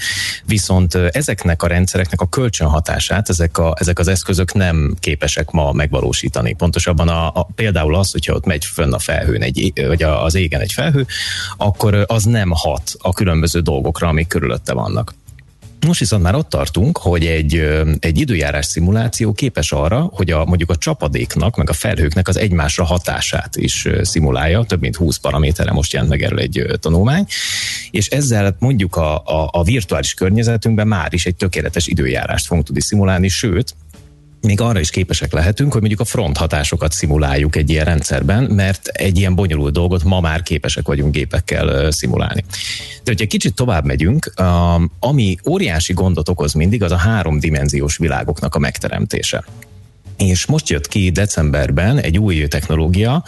viszont 0.46 0.96
ezeknek 0.96 1.64
a 1.64 1.68
rendszereknek 1.68 2.22
a 2.22 2.28
kölcsönhatását 2.28 3.30
ezek, 3.30 3.58
a, 3.58 3.74
ezek 3.80 4.00
az 4.00 4.08
eszközök 4.08 4.54
nem 4.54 4.96
képesek 5.00 5.52
ma 5.52 5.72
megvalósítani. 5.72 6.54
Pontosabban 6.54 7.08
a, 7.08 7.28
a, 7.28 7.48
például 7.56 7.96
az, 7.96 8.12
hogyha 8.12 8.34
ott 8.34 8.46
megy 8.46 8.66
fönn 8.66 8.94
a 8.94 9.00
felhőn, 9.00 9.42
egy, 9.42 9.74
vagy 9.88 10.04
az 10.04 10.36
égen 10.36 10.62
egy 10.62 10.74
felhő, 10.74 11.06
akkor 11.58 12.04
az 12.08 12.24
nem 12.24 12.52
hat 12.54 12.92
a 12.98 13.14
különböző 13.14 13.60
dolgokra, 13.60 14.08
amik 14.08 14.28
körülötte 14.28 14.74
vannak. 14.74 15.14
Most 15.86 16.00
viszont 16.00 16.24
már 16.24 16.36
ott 16.36 16.50
tartunk, 16.50 16.98
hogy 16.98 17.26
egy, 17.26 17.56
egy 18.00 18.19
időjárás 18.19 18.65
szimuláció 18.65 19.34
képes 19.34 19.72
arra, 19.72 20.10
hogy 20.13 20.32
a, 20.32 20.46
mondjuk 20.46 20.69
a 20.69 20.76
csapadéknak, 20.76 21.56
meg 21.56 21.69
a 21.69 21.74
felhőknek 21.74 22.28
az 22.28 22.38
egymásra 22.38 22.84
hatását 22.84 23.56
is 23.56 23.88
szimulálja, 24.02 24.63
több 24.63 24.82
mint 24.82 24.96
20 24.96 25.17
paraméterre 25.17 25.72
most 25.72 25.93
jelent 25.93 26.12
meg 26.12 26.22
erről 26.22 26.39
egy 26.39 26.65
tanulmány, 26.80 27.26
és 27.91 28.08
ezzel 28.08 28.56
mondjuk 28.60 28.96
a, 28.96 29.15
a, 29.15 29.50
a 29.52 29.63
virtuális 29.63 30.13
környezetünkben 30.13 30.88
már 30.88 31.13
is 31.13 31.26
egy 31.26 31.36
tökéletes 31.36 31.88
időjárást 31.88 32.46
fogunk 32.46 32.65
tudni 32.65 32.82
szimulálni, 32.82 33.28
sőt, 33.28 33.76
még 34.43 34.62
arra 34.62 34.79
is 34.79 34.89
képesek 34.89 35.34
lehetünk, 35.34 35.71
hogy 35.71 35.79
mondjuk 35.82 36.01
a 36.01 36.06
front 36.06 36.38
hatásokat 36.38 36.91
szimuláljuk 36.91 37.56
egy 37.56 37.69
ilyen 37.69 37.86
rendszerben, 37.86 38.43
mert 38.43 38.88
egy 38.88 39.17
ilyen 39.17 39.36
bonyolult 39.36 39.73
dolgot 39.73 40.03
ma 40.03 40.19
már 40.19 40.41
képesek 40.41 40.88
vagyunk 40.88 41.13
gépekkel 41.13 41.91
szimulálni. 41.91 42.43
De 43.03 43.12
hogyha 43.12 43.27
kicsit 43.27 43.53
tovább 43.53 43.86
megyünk, 43.86 44.34
ami 44.99 45.38
óriási 45.47 45.93
gondot 45.93 46.29
okoz 46.29 46.53
mindig, 46.53 46.84
az 46.84 46.91
a 46.91 46.97
háromdimenziós 46.97 47.97
világoknak 47.97 48.56
a 48.56 48.60
megteremtése. 48.60 49.43
És 50.17 50.45
most 50.45 50.69
jött 50.69 50.88
ki 50.88 51.10
decemberben 51.10 51.99
egy 51.99 52.17
új 52.17 52.47
technológia, 52.47 53.23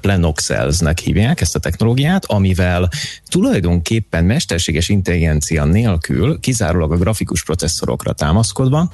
Planoxels-nek 0.00 0.98
hívják 0.98 1.40
ezt 1.40 1.54
a 1.54 1.58
technológiát, 1.58 2.24
amivel 2.24 2.90
tulajdonképpen 3.28 4.24
mesterséges 4.24 4.88
intelligencia 4.88 5.64
nélkül, 5.64 6.40
kizárólag 6.40 6.92
a 6.92 6.96
grafikus 6.96 7.44
processzorokra 7.44 8.12
támaszkodva, 8.12 8.92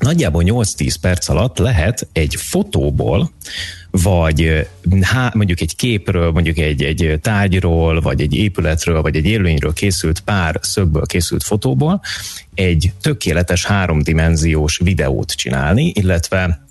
nagyjából 0.00 0.42
8-10 0.46 0.94
perc 1.00 1.28
alatt 1.28 1.58
lehet 1.58 2.08
egy 2.12 2.34
fotóból, 2.38 3.30
vagy 3.90 4.68
há, 5.00 5.32
mondjuk 5.34 5.60
egy 5.60 5.76
képről, 5.76 6.30
mondjuk 6.30 6.58
egy, 6.58 6.82
egy 6.82 7.18
tárgyról, 7.22 8.00
vagy 8.00 8.20
egy 8.20 8.34
épületről, 8.34 9.02
vagy 9.02 9.16
egy 9.16 9.26
élőnyről 9.26 9.72
készült 9.72 10.20
pár 10.20 10.58
szögből 10.62 11.06
készült 11.06 11.42
fotóból 11.42 12.00
egy 12.54 12.92
tökéletes 13.00 13.64
háromdimenziós 13.64 14.80
videót 14.84 15.32
csinálni, 15.32 15.92
illetve 15.94 16.66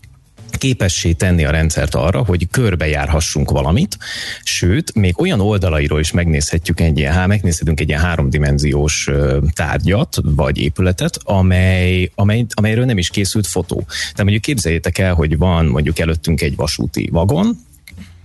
képessé 0.57 1.11
tenni 1.11 1.45
a 1.45 1.51
rendszert 1.51 1.95
arra, 1.95 2.23
hogy 2.23 2.47
körbejárhassunk 2.51 3.51
valamit, 3.51 3.97
sőt, 4.43 4.95
még 4.95 5.19
olyan 5.19 5.39
oldalairól 5.39 5.99
is 5.99 6.11
megnézhetjük 6.11 6.79
egy 6.79 6.97
ilyen, 6.97 7.27
megnézhetünk 7.27 7.79
egy 7.79 7.87
ilyen 7.89 8.01
háromdimenziós 8.01 9.09
tárgyat, 9.53 10.17
vagy 10.23 10.57
épületet, 10.57 11.17
amely, 11.23 12.11
amely, 12.15 12.45
amelyről 12.49 12.85
nem 12.85 12.97
is 12.97 13.09
készült 13.09 13.47
fotó. 13.47 13.83
Tehát 13.87 14.17
mondjuk 14.17 14.41
képzeljétek 14.41 14.97
el, 14.97 15.13
hogy 15.13 15.37
van 15.37 15.65
mondjuk 15.65 15.99
előttünk 15.99 16.41
egy 16.41 16.55
vasúti 16.55 17.09
vagon, 17.11 17.67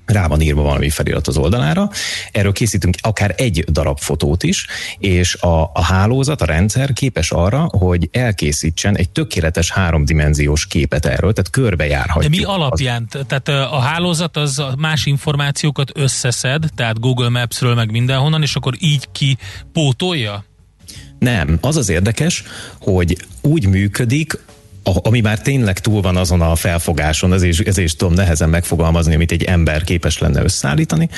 rá 0.06 0.26
van 0.26 0.40
írva 0.40 0.62
valami 0.62 0.90
felirat 0.90 1.26
az 1.26 1.36
oldalára, 1.36 1.90
erről 2.32 2.52
készítünk 2.52 2.94
akár 3.00 3.34
egy 3.36 3.64
darab 3.68 3.98
fotót 3.98 4.42
is, 4.42 4.66
és 4.98 5.34
a, 5.34 5.70
a 5.74 5.82
hálózat, 5.82 6.42
a 6.42 6.44
rendszer 6.44 6.92
képes 6.92 7.30
arra, 7.30 7.68
hogy 7.70 8.08
elkészítsen 8.12 8.96
egy 8.96 9.10
tökéletes 9.10 9.70
háromdimenziós 9.70 10.66
képet 10.66 11.06
erről, 11.06 11.32
tehát 11.32 11.50
körbejárhatjuk. 11.50 12.32
De 12.32 12.38
mi 12.38 12.44
alapján? 12.44 13.08
Az... 13.10 13.20
Tehát 13.26 13.48
a 13.48 13.78
hálózat 13.78 14.36
az 14.36 14.62
más 14.78 15.06
információkat 15.06 15.90
összeszed, 15.94 16.64
tehát 16.74 17.00
Google 17.00 17.28
Maps-ről 17.28 17.74
meg 17.74 17.90
mindenhonnan, 17.90 18.42
és 18.42 18.54
akkor 18.54 18.74
így 18.78 19.08
ki 19.12 19.36
pótolja? 19.72 20.44
Nem, 21.18 21.58
az 21.60 21.76
az 21.76 21.88
érdekes, 21.88 22.42
hogy 22.80 23.16
úgy 23.40 23.68
működik, 23.68 24.38
ami 24.84 25.20
már 25.20 25.40
tényleg 25.40 25.78
túl 25.78 26.00
van 26.00 26.16
azon 26.16 26.40
a 26.40 26.54
felfogáson, 26.54 27.32
ezért, 27.32 27.68
ezért 27.68 27.96
tudom 27.96 28.14
nehezen 28.14 28.48
megfogalmazni, 28.48 29.14
amit 29.14 29.32
egy 29.32 29.42
ember 29.42 29.84
képes 29.84 30.18
lenne 30.18 30.42
összeállítani, 30.42 31.08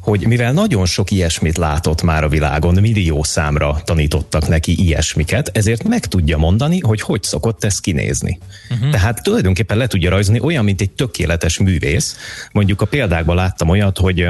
hogy 0.00 0.26
mivel 0.26 0.52
nagyon 0.52 0.86
sok 0.86 1.10
ilyesmit 1.10 1.56
látott 1.56 2.02
már 2.02 2.24
a 2.24 2.28
világon, 2.28 2.74
millió 2.74 3.22
számra 3.22 3.80
tanítottak 3.84 4.48
neki 4.48 4.82
ilyesmiket, 4.82 5.50
ezért 5.56 5.88
meg 5.88 6.06
tudja 6.06 6.36
mondani, 6.36 6.80
hogy 6.80 7.00
hogy 7.00 7.22
szokott 7.22 7.64
ez 7.64 7.80
kinézni. 7.80 8.38
Uh-huh. 8.70 8.90
Tehát 8.90 9.22
tulajdonképpen 9.22 9.76
le 9.76 9.86
tudja 9.86 10.10
rajzolni 10.10 10.40
olyan, 10.40 10.64
mint 10.64 10.80
egy 10.80 10.90
tökéletes 10.90 11.58
művész. 11.58 12.16
Mondjuk 12.52 12.80
a 12.80 12.86
példákban 12.86 13.36
láttam 13.36 13.68
olyat, 13.68 13.98
hogy 13.98 14.28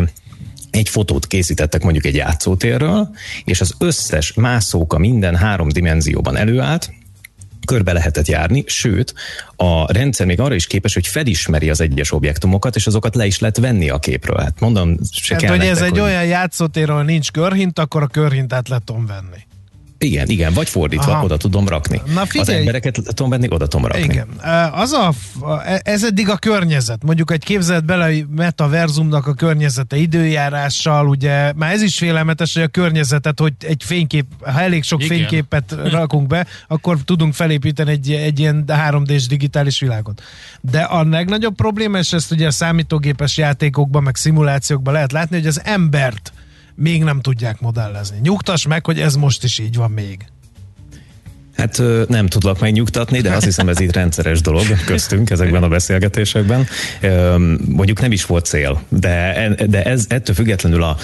egy 0.70 0.88
fotót 0.88 1.26
készítettek 1.26 1.82
mondjuk 1.82 2.04
egy 2.04 2.14
játszótérről, 2.14 3.08
és 3.44 3.60
az 3.60 3.74
összes 3.78 4.32
mászóka 4.32 4.98
minden 4.98 5.36
három 5.36 5.68
dimenzióban 5.68 6.36
előállt, 6.36 6.92
körbe 7.64 7.92
lehetett 7.92 8.26
járni, 8.26 8.64
sőt, 8.66 9.14
a 9.56 9.92
rendszer 9.92 10.26
még 10.26 10.40
arra 10.40 10.54
is 10.54 10.66
képes, 10.66 10.94
hogy 10.94 11.06
felismeri 11.06 11.70
az 11.70 11.80
egyes 11.80 12.12
objektumokat, 12.12 12.76
és 12.76 12.86
azokat 12.86 13.14
le 13.14 13.26
is 13.26 13.38
lehet 13.38 13.58
venni 13.58 13.90
a 13.90 13.98
képről. 13.98 14.38
Hát 14.38 14.60
mondom, 14.60 14.96
se 15.12 15.34
hát, 15.34 15.42
kell 15.42 15.50
hogy 15.50 15.58
nektek, 15.58 15.76
ez 15.76 15.82
egy 15.82 15.90
hogy... 15.90 16.00
olyan 16.00 16.24
játszótér, 16.24 16.90
ahol 16.90 17.02
nincs 17.02 17.30
körhint, 17.30 17.78
akkor 17.78 18.02
a 18.02 18.06
körhintát 18.06 18.68
le 18.68 18.80
tudom 18.84 19.06
venni. 19.06 19.42
Igen, 19.98 20.28
igen, 20.28 20.52
vagy 20.52 20.68
fordítva, 20.68 21.12
Aha. 21.12 21.24
oda 21.24 21.36
tudom 21.36 21.68
rakni. 21.68 22.00
Na 22.14 22.26
figyelj. 22.26 22.48
Az 22.48 22.48
embereket 22.48 23.00
tudom 23.04 23.30
venni, 23.30 23.46
oda 23.50 23.66
tudom 23.66 23.86
rakni. 23.86 24.02
Igen. 24.02 24.28
Az 24.72 24.92
a, 24.92 25.12
ez 25.82 26.04
eddig 26.04 26.28
a 26.28 26.36
környezet. 26.36 27.02
Mondjuk 27.02 27.30
egy 27.30 27.44
képzelt 27.44 27.84
bele 27.84 28.04
hogy 28.04 28.26
metaverzumnak 28.28 29.26
a 29.26 29.34
környezete 29.34 29.96
időjárással, 29.96 31.08
ugye 31.08 31.52
már 31.52 31.72
ez 31.72 31.82
is 31.82 31.96
félelmetes, 31.96 32.54
hogy 32.54 32.62
a 32.62 32.68
környezetet, 32.68 33.40
hogy 33.40 33.52
egy 33.60 33.82
fénykép, 33.84 34.26
ha 34.40 34.60
elég 34.60 34.82
sok 34.82 35.02
Igen. 35.04 35.16
fényképet 35.16 35.76
rakunk 35.90 36.26
be, 36.26 36.46
akkor 36.68 36.98
tudunk 37.04 37.34
felépíteni 37.34 37.90
egy, 37.90 38.10
egy 38.10 38.38
ilyen 38.38 38.64
3D-s 38.66 39.26
digitális 39.26 39.80
világot. 39.80 40.22
De 40.60 40.80
a 40.80 41.04
legnagyobb 41.04 41.54
probléma, 41.54 41.98
és 41.98 42.12
ezt 42.12 42.30
ugye 42.30 42.46
a 42.46 42.50
számítógépes 42.50 43.36
játékokban, 43.36 44.02
meg 44.02 44.16
szimulációkban 44.16 44.92
lehet 44.94 45.12
látni, 45.12 45.36
hogy 45.36 45.46
az 45.46 45.60
embert 45.64 46.32
még 46.74 47.02
nem 47.02 47.20
tudják 47.20 47.60
modellezni. 47.60 48.16
Nyugtass 48.22 48.66
meg, 48.66 48.86
hogy 48.86 49.00
ez 49.00 49.14
most 49.14 49.44
is 49.44 49.58
így 49.58 49.76
van 49.76 49.90
még. 49.90 50.26
Hát 51.56 51.82
nem 52.08 52.26
tudlak 52.26 52.60
megnyugtatni, 52.60 53.20
de 53.20 53.32
azt 53.32 53.44
hiszem 53.44 53.68
ez 53.68 53.80
itt 53.80 53.92
rendszeres 53.92 54.40
dolog 54.40 54.64
köztünk 54.86 55.30
ezekben 55.30 55.62
a 55.62 55.68
beszélgetésekben. 55.68 56.66
Mondjuk 57.68 58.00
nem 58.00 58.12
is 58.12 58.26
volt 58.26 58.44
cél, 58.44 58.82
de, 58.88 59.54
de 59.68 59.82
ez 59.82 60.04
ettől 60.08 60.34
függetlenül 60.34 60.82
a, 60.82 60.96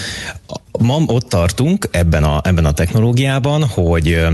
a 0.72 0.82
ma 0.82 0.98
ott 1.06 1.28
tartunk 1.28 1.88
ebben 1.90 2.24
a, 2.24 2.40
ebben 2.44 2.64
a 2.64 2.72
technológiában, 2.72 3.64
hogy 3.64 4.26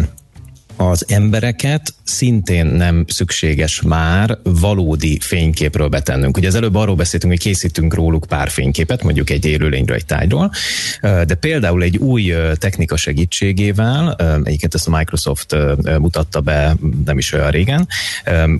az 0.76 1.04
embereket 1.08 1.94
szintén 2.04 2.66
nem 2.66 3.04
szükséges 3.08 3.82
már 3.82 4.38
valódi 4.42 5.18
fényképről 5.20 5.88
betennünk. 5.88 6.36
Ugye 6.36 6.48
az 6.48 6.54
előbb 6.54 6.74
arról 6.74 6.94
beszéltünk, 6.94 7.32
hogy 7.32 7.42
készítünk 7.42 7.94
róluk 7.94 8.24
pár 8.28 8.50
fényképet, 8.50 9.02
mondjuk 9.02 9.30
egy 9.30 9.44
élőlényről, 9.44 9.96
egy 9.96 10.06
tájról, 10.06 10.52
de 11.00 11.34
például 11.40 11.82
egy 11.82 11.96
új 11.96 12.32
technika 12.54 12.96
segítségével, 12.96 14.16
egyiket 14.44 14.74
ezt 14.74 14.88
a 14.88 14.96
Microsoft 14.96 15.56
mutatta 15.98 16.40
be 16.40 16.76
nem 17.04 17.18
is 17.18 17.32
olyan 17.32 17.50
régen, 17.50 17.88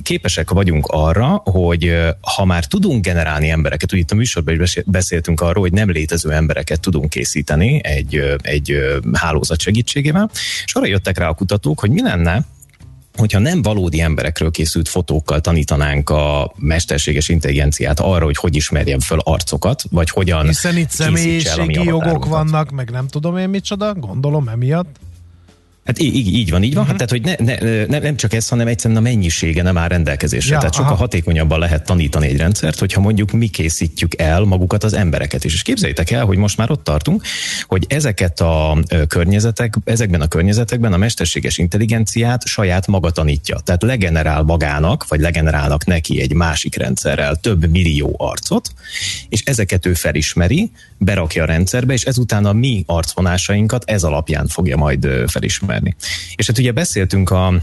képesek 0.02 0.50
vagyunk 0.50 0.87
arra, 0.87 1.42
hogy 1.44 1.96
ha 2.20 2.44
már 2.44 2.64
tudunk 2.64 3.05
generálni 3.05 3.48
embereket, 3.48 3.92
ugye 3.92 4.00
itt 4.00 4.11
a 4.11 4.14
műsorban 4.14 4.61
is 4.61 4.81
beszéltünk 4.87 5.40
arról, 5.40 5.62
hogy 5.62 5.72
nem 5.72 5.90
létező 5.90 6.31
embereket 6.33 6.81
tudunk 6.81 7.11
készíteni 7.11 7.81
egy, 7.85 8.37
egy 8.42 8.76
hálózat 9.12 9.61
segítségével, 9.61 10.31
és 10.64 10.74
arra 10.74 10.87
jöttek 10.87 11.18
rá 11.18 11.29
a 11.29 11.35
kutatók, 11.35 11.81
hogy 11.81 11.90
mi 11.90 12.00
lenne, 12.07 12.45
hogyha 13.16 13.38
nem 13.38 13.62
valódi 13.62 14.01
emberekről 14.01 14.51
készült 14.51 14.88
fotókkal 14.88 15.40
tanítanánk 15.40 16.11
a 16.11 16.53
mesterséges 16.57 17.29
intelligenciát 17.29 18.01
arra, 18.01 18.25
hogy 18.25 18.37
hogy 18.37 18.57
ismerjen 18.57 19.01
föl 19.01 19.19
arcokat, 19.23 19.83
vagy 19.90 20.11
hogyan 20.11 20.47
Hiszen 20.47 20.77
itt 20.77 20.90
személyiségi 20.90 21.85
jogok 21.85 22.25
vannak, 22.25 22.71
meg 22.71 22.90
nem 22.90 23.07
tudom 23.09 23.37
én 23.37 23.49
micsoda, 23.49 23.95
gondolom 23.95 24.49
emiatt. 24.49 24.97
Hát 25.87 25.99
így, 25.99 26.35
így, 26.35 26.51
van, 26.51 26.62
így 26.62 26.75
van. 26.75 26.83
Mhm. 26.83 26.96
Hát, 26.96 27.09
tehát, 27.09 27.25
hogy 27.25 27.37
ne, 27.38 27.55
ne, 27.55 27.85
ne, 27.85 27.99
nem 27.99 28.16
csak 28.16 28.33
ez, 28.33 28.49
hanem 28.49 28.66
egyszerűen 28.66 28.99
a 28.99 29.03
mennyisége 29.03 29.62
nem 29.62 29.79
áll 29.79 29.88
rendelkezésre. 29.88 30.53
Ja, 30.53 30.59
tehát 30.59 30.75
sokkal 30.75 30.90
aha. 30.90 31.01
hatékonyabban 31.01 31.59
lehet 31.59 31.85
tanítani 31.85 32.27
egy 32.27 32.37
rendszert, 32.37 32.79
hogyha 32.79 33.01
mondjuk 33.01 33.31
mi 33.31 33.49
készítjük 33.49 34.20
el 34.20 34.40
magukat 34.40 34.85
az 34.85 34.92
embereket 34.92 35.44
is. 35.44 35.55
És 35.55 35.62
képzeljétek 35.62 36.11
el, 36.11 36.25
hogy 36.25 36.37
most 36.37 36.57
már 36.57 36.70
ott 36.70 36.85
tartunk, 36.85 37.22
hogy 37.66 37.85
ezeket 37.88 38.40
a 38.40 38.79
környezetek, 39.09 39.75
ezekben 39.85 40.20
a 40.20 40.27
környezetekben 40.27 40.92
a 40.92 40.96
mesterséges 40.96 41.59
intelligenciát 41.59 42.46
saját 42.46 42.87
maga 42.87 43.11
tanítja. 43.11 43.59
Tehát 43.59 43.83
legenerál 43.83 44.42
magának, 44.42 45.09
vagy 45.09 45.20
legenerálnak 45.20 45.85
neki 45.85 46.20
egy 46.20 46.33
másik 46.33 46.77
rendszerrel 46.77 47.37
több 47.37 47.70
millió 47.70 48.14
arcot, 48.18 48.72
és 49.29 49.42
ezeket 49.44 49.87
ő 49.87 49.94
felismeri, 49.94 50.70
berakja 50.99 51.43
a 51.43 51.47
rendszerbe, 51.47 51.93
és 51.93 52.05
ezután 52.05 52.45
a 52.45 52.53
mi 52.53 52.85
arcvonásainkat 52.87 53.85
ez 53.87 54.05
alapján 54.05 54.47
fogja 54.47 54.77
majd 54.77 55.09
felismerni. 55.27 55.97
És 56.35 56.47
hát 56.47 56.59
ugye 56.59 56.73
beszéltünk 56.73 57.31
a 57.31 57.55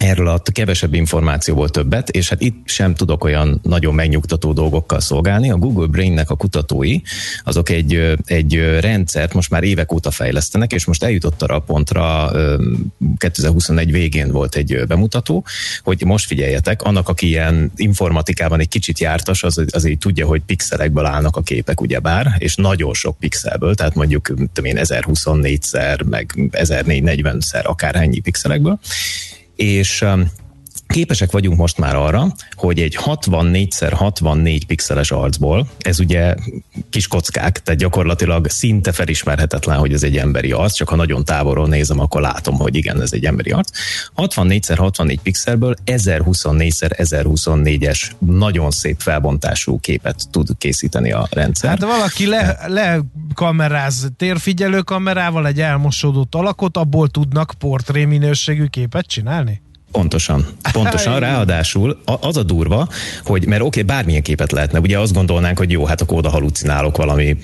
Erről 0.00 0.28
a 0.28 0.42
kevesebb 0.52 0.94
információból 0.94 1.68
többet, 1.68 2.08
és 2.08 2.28
hát 2.28 2.40
itt 2.40 2.56
sem 2.64 2.94
tudok 2.94 3.24
olyan 3.24 3.60
nagyon 3.62 3.94
megnyugtató 3.94 4.52
dolgokkal 4.52 5.00
szolgálni. 5.00 5.50
A 5.50 5.56
Google 5.56 5.86
Brain-nek 5.86 6.30
a 6.30 6.36
kutatói, 6.36 7.00
azok 7.44 7.68
egy, 7.68 8.16
egy 8.24 8.54
rendszert 8.80 9.34
most 9.34 9.50
már 9.50 9.62
évek 9.62 9.92
óta 9.92 10.10
fejlesztenek, 10.10 10.72
és 10.72 10.84
most 10.84 11.02
eljutott 11.02 11.42
arra 11.42 11.54
a 11.54 11.60
pontra, 11.60 12.30
ö, 12.32 12.62
2021 13.16 13.92
végén 13.92 14.30
volt 14.30 14.54
egy 14.54 14.86
bemutató, 14.86 15.44
hogy 15.82 16.04
most 16.04 16.26
figyeljetek, 16.26 16.82
annak, 16.82 17.08
aki 17.08 17.26
ilyen 17.26 17.72
informatikában 17.76 18.60
egy 18.60 18.68
kicsit 18.68 19.00
jártas, 19.00 19.42
az 19.42 19.64
azért 19.70 19.98
tudja, 19.98 20.26
hogy 20.26 20.42
pixelekből 20.46 21.04
állnak 21.04 21.36
a 21.36 21.42
képek, 21.42 21.80
ugyebár, 21.80 22.34
és 22.38 22.54
nagyon 22.54 22.94
sok 22.94 23.18
pixelből, 23.18 23.74
tehát 23.74 23.94
mondjuk 23.94 24.26
tudom 24.52 24.64
én, 24.64 24.78
1024-szer, 24.80 26.04
meg 26.04 26.34
1440-szer, 26.36 27.64
akárhennyi 27.64 28.20
pixelekből, 28.20 28.78
és 29.60 30.00
um, 30.02 30.24
képesek 30.90 31.30
vagyunk 31.30 31.58
most 31.58 31.78
már 31.78 31.96
arra, 31.96 32.34
hogy 32.56 32.80
egy 32.80 32.98
64x64 33.04 34.60
pixeles 34.66 35.10
arcból, 35.10 35.68
ez 35.78 36.00
ugye 36.00 36.34
kis 36.90 37.06
kockák, 37.06 37.62
tehát 37.62 37.80
gyakorlatilag 37.80 38.48
szinte 38.48 38.92
felismerhetetlen, 38.92 39.78
hogy 39.78 39.92
ez 39.92 40.02
egy 40.02 40.16
emberi 40.16 40.52
arc, 40.52 40.74
csak 40.74 40.88
ha 40.88 40.96
nagyon 40.96 41.24
távolról 41.24 41.68
nézem, 41.68 42.00
akkor 42.00 42.20
látom, 42.20 42.54
hogy 42.54 42.76
igen, 42.76 43.02
ez 43.02 43.12
egy 43.12 43.24
emberi 43.24 43.50
arc. 43.50 43.70
64x64 44.16 45.16
pixelből 45.22 45.74
1024x1024-es 45.86 48.10
nagyon 48.18 48.70
szép 48.70 49.00
felbontású 49.00 49.80
képet 49.80 50.22
tud 50.30 50.48
készíteni 50.58 51.12
a 51.12 51.28
rendszer. 51.30 51.70
Hát 51.70 51.80
valaki 51.80 52.26
le, 52.26 52.58
le 52.66 53.00
kameráz 53.34 54.08
térfigyelő 54.16 54.80
kamerával 54.80 55.46
egy 55.46 55.60
elmosódott 55.60 56.34
alakot, 56.34 56.76
abból 56.76 57.08
tudnak 57.08 57.54
portré 57.58 58.04
minőségű 58.04 58.66
képet 58.66 59.06
csinálni? 59.06 59.62
Pontosan. 59.92 60.46
Pontosan. 60.72 61.20
Ráadásul 61.20 62.00
az 62.20 62.36
a 62.36 62.42
durva, 62.42 62.88
hogy 63.24 63.46
mert 63.46 63.62
oké, 63.62 63.80
okay, 63.80 63.96
bármilyen 63.96 64.22
képet 64.22 64.52
lehetne, 64.52 64.80
ugye 64.80 64.98
azt 64.98 65.12
gondolnánk, 65.12 65.58
hogy 65.58 65.70
jó, 65.70 65.84
hát 65.84 66.00
akkor 66.00 66.18
oda 66.18 66.28
halucinálok 66.28 66.96
valami 66.96 67.36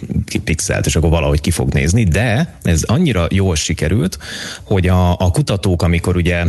pixelt, 0.45 0.87
és 0.87 0.97
akkor 0.97 1.11
valahogy 1.11 1.41
ki 1.41 1.51
fog 1.51 1.73
nézni, 1.73 2.05
de 2.05 2.59
ez 2.63 2.83
annyira 2.83 3.27
jól 3.31 3.57
sikerült, 3.57 4.19
hogy 4.63 4.89
a, 4.89 5.11
a 5.11 5.31
kutatók, 5.31 5.83
amikor 5.83 6.17
ugye 6.17 6.45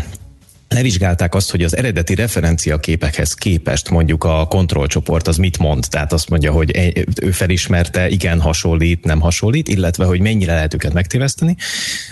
levizsgálták 0.70 1.36
azt, 1.36 1.52
hogy 1.52 1.64
az 1.64 1.76
eredeti 1.78 2.16
referenciaképekhez 2.16 3.34
képest 3.34 3.90
mondjuk 3.90 4.24
a 4.24 4.46
kontrollcsoport 4.48 5.28
az 5.28 5.38
mit 5.38 5.58
mond, 5.58 5.86
tehát 5.90 6.14
azt 6.14 6.30
mondja, 6.30 6.52
hogy 6.52 6.78
ő 7.22 7.32
felismerte, 7.32 8.10
igen, 8.10 8.42
hasonlít, 8.42 9.04
nem 9.04 9.20
hasonlít, 9.20 9.68
illetve 9.68 10.06
hogy 10.06 10.20
mennyire 10.20 10.54
lehet 10.54 10.74
őket 10.74 10.94
megtéveszteni. 10.94 11.56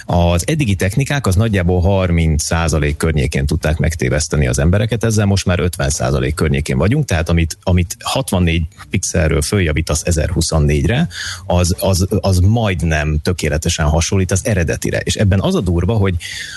Az 0.06 0.44
eddigi 0.48 0.76
technikák 0.76 1.28
az 1.28 1.36
nagyjából 1.36 2.08
30% 2.08 2.94
környékén 2.98 3.46
tudták 3.46 3.78
megtéveszteni 3.78 4.48
az 4.48 4.60
embereket, 4.60 5.04
ezzel 5.04 5.26
most 5.26 5.46
már 5.46 5.60
50% 5.78 6.32
környékén 6.36 6.78
vagyunk, 6.78 7.06
tehát 7.06 7.30
amit, 7.30 7.58
amit 7.64 7.98
64 8.00 8.64
pixelről 8.90 9.42
följavítasz 9.42 10.04
1024-re, 10.06 11.08
az, 11.46 11.76
az, 11.80 12.08
az 12.20 12.40
majdnem 12.40 13.20
tökéletesen 13.22 13.86
hasonlít 13.86 14.32
az 14.32 14.42
eredetire. 14.44 15.00
És 15.00 15.16
ebben 15.16 15.42
az 15.42 15.56
a 15.56 15.62
durva, 15.62 15.94
hogy, 15.94 16.16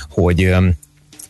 hogy 0.08 0.54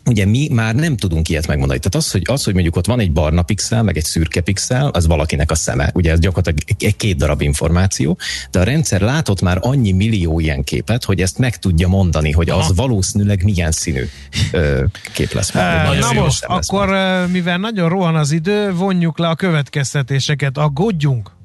ugye 0.08 0.26
mi 0.26 0.48
már 0.52 0.74
nem 0.74 0.96
tudunk 0.96 1.28
ilyet 1.28 1.46
megmondani. 1.46 1.78
Tehát 1.78 1.94
az, 1.94 2.10
hogy, 2.10 2.22
az, 2.24 2.44
hogy 2.44 2.54
mondjuk 2.54 2.76
ott 2.76 2.86
van 2.86 3.00
egy 3.00 3.12
barna 3.12 3.42
pixel, 3.42 3.82
meg 3.82 3.96
egy 3.96 4.04
szürke 4.04 4.40
pixel, 4.40 4.88
az 4.88 5.06
valakinek 5.06 5.50
a 5.50 5.54
szeme. 5.54 5.90
Ugye 5.94 6.10
ez 6.10 6.18
gyakorlatilag 6.18 6.58
egy 6.78 6.96
két 6.96 7.16
darab 7.16 7.40
információ, 7.40 8.18
de 8.50 8.60
a 8.60 8.62
rendszer 8.62 9.00
látott 9.00 9.40
már 9.40 9.58
annyi 9.60 9.92
millió 9.92 10.40
ilyen 10.40 10.64
képet, 10.64 11.04
hogy 11.04 11.20
ezt 11.20 11.38
meg 11.38 11.56
tudja 11.56 11.88
mondani, 11.88 12.30
hogy 12.30 12.50
az 12.50 12.72
valószínűleg 12.74 13.44
milyen 13.44 13.72
színű 13.72 14.04
ö, 14.52 14.84
kép 15.12 15.32
lesz. 15.32 15.52
Már, 15.52 15.84
Na 15.84 15.88
milyen 15.90 16.02
színű 16.02 16.20
most, 16.20 16.46
lesz 16.48 16.68
akkor 16.68 16.88
ö, 16.88 17.26
mivel 17.26 17.58
nagyon 17.58 17.88
rohan 17.88 18.16
az 18.16 18.30
idő, 18.30 18.72
vonjuk 18.72 19.18
le 19.18 19.28
a 19.28 19.34
következtetéseket. 19.34 20.58
Aggódjunk? 20.58 21.36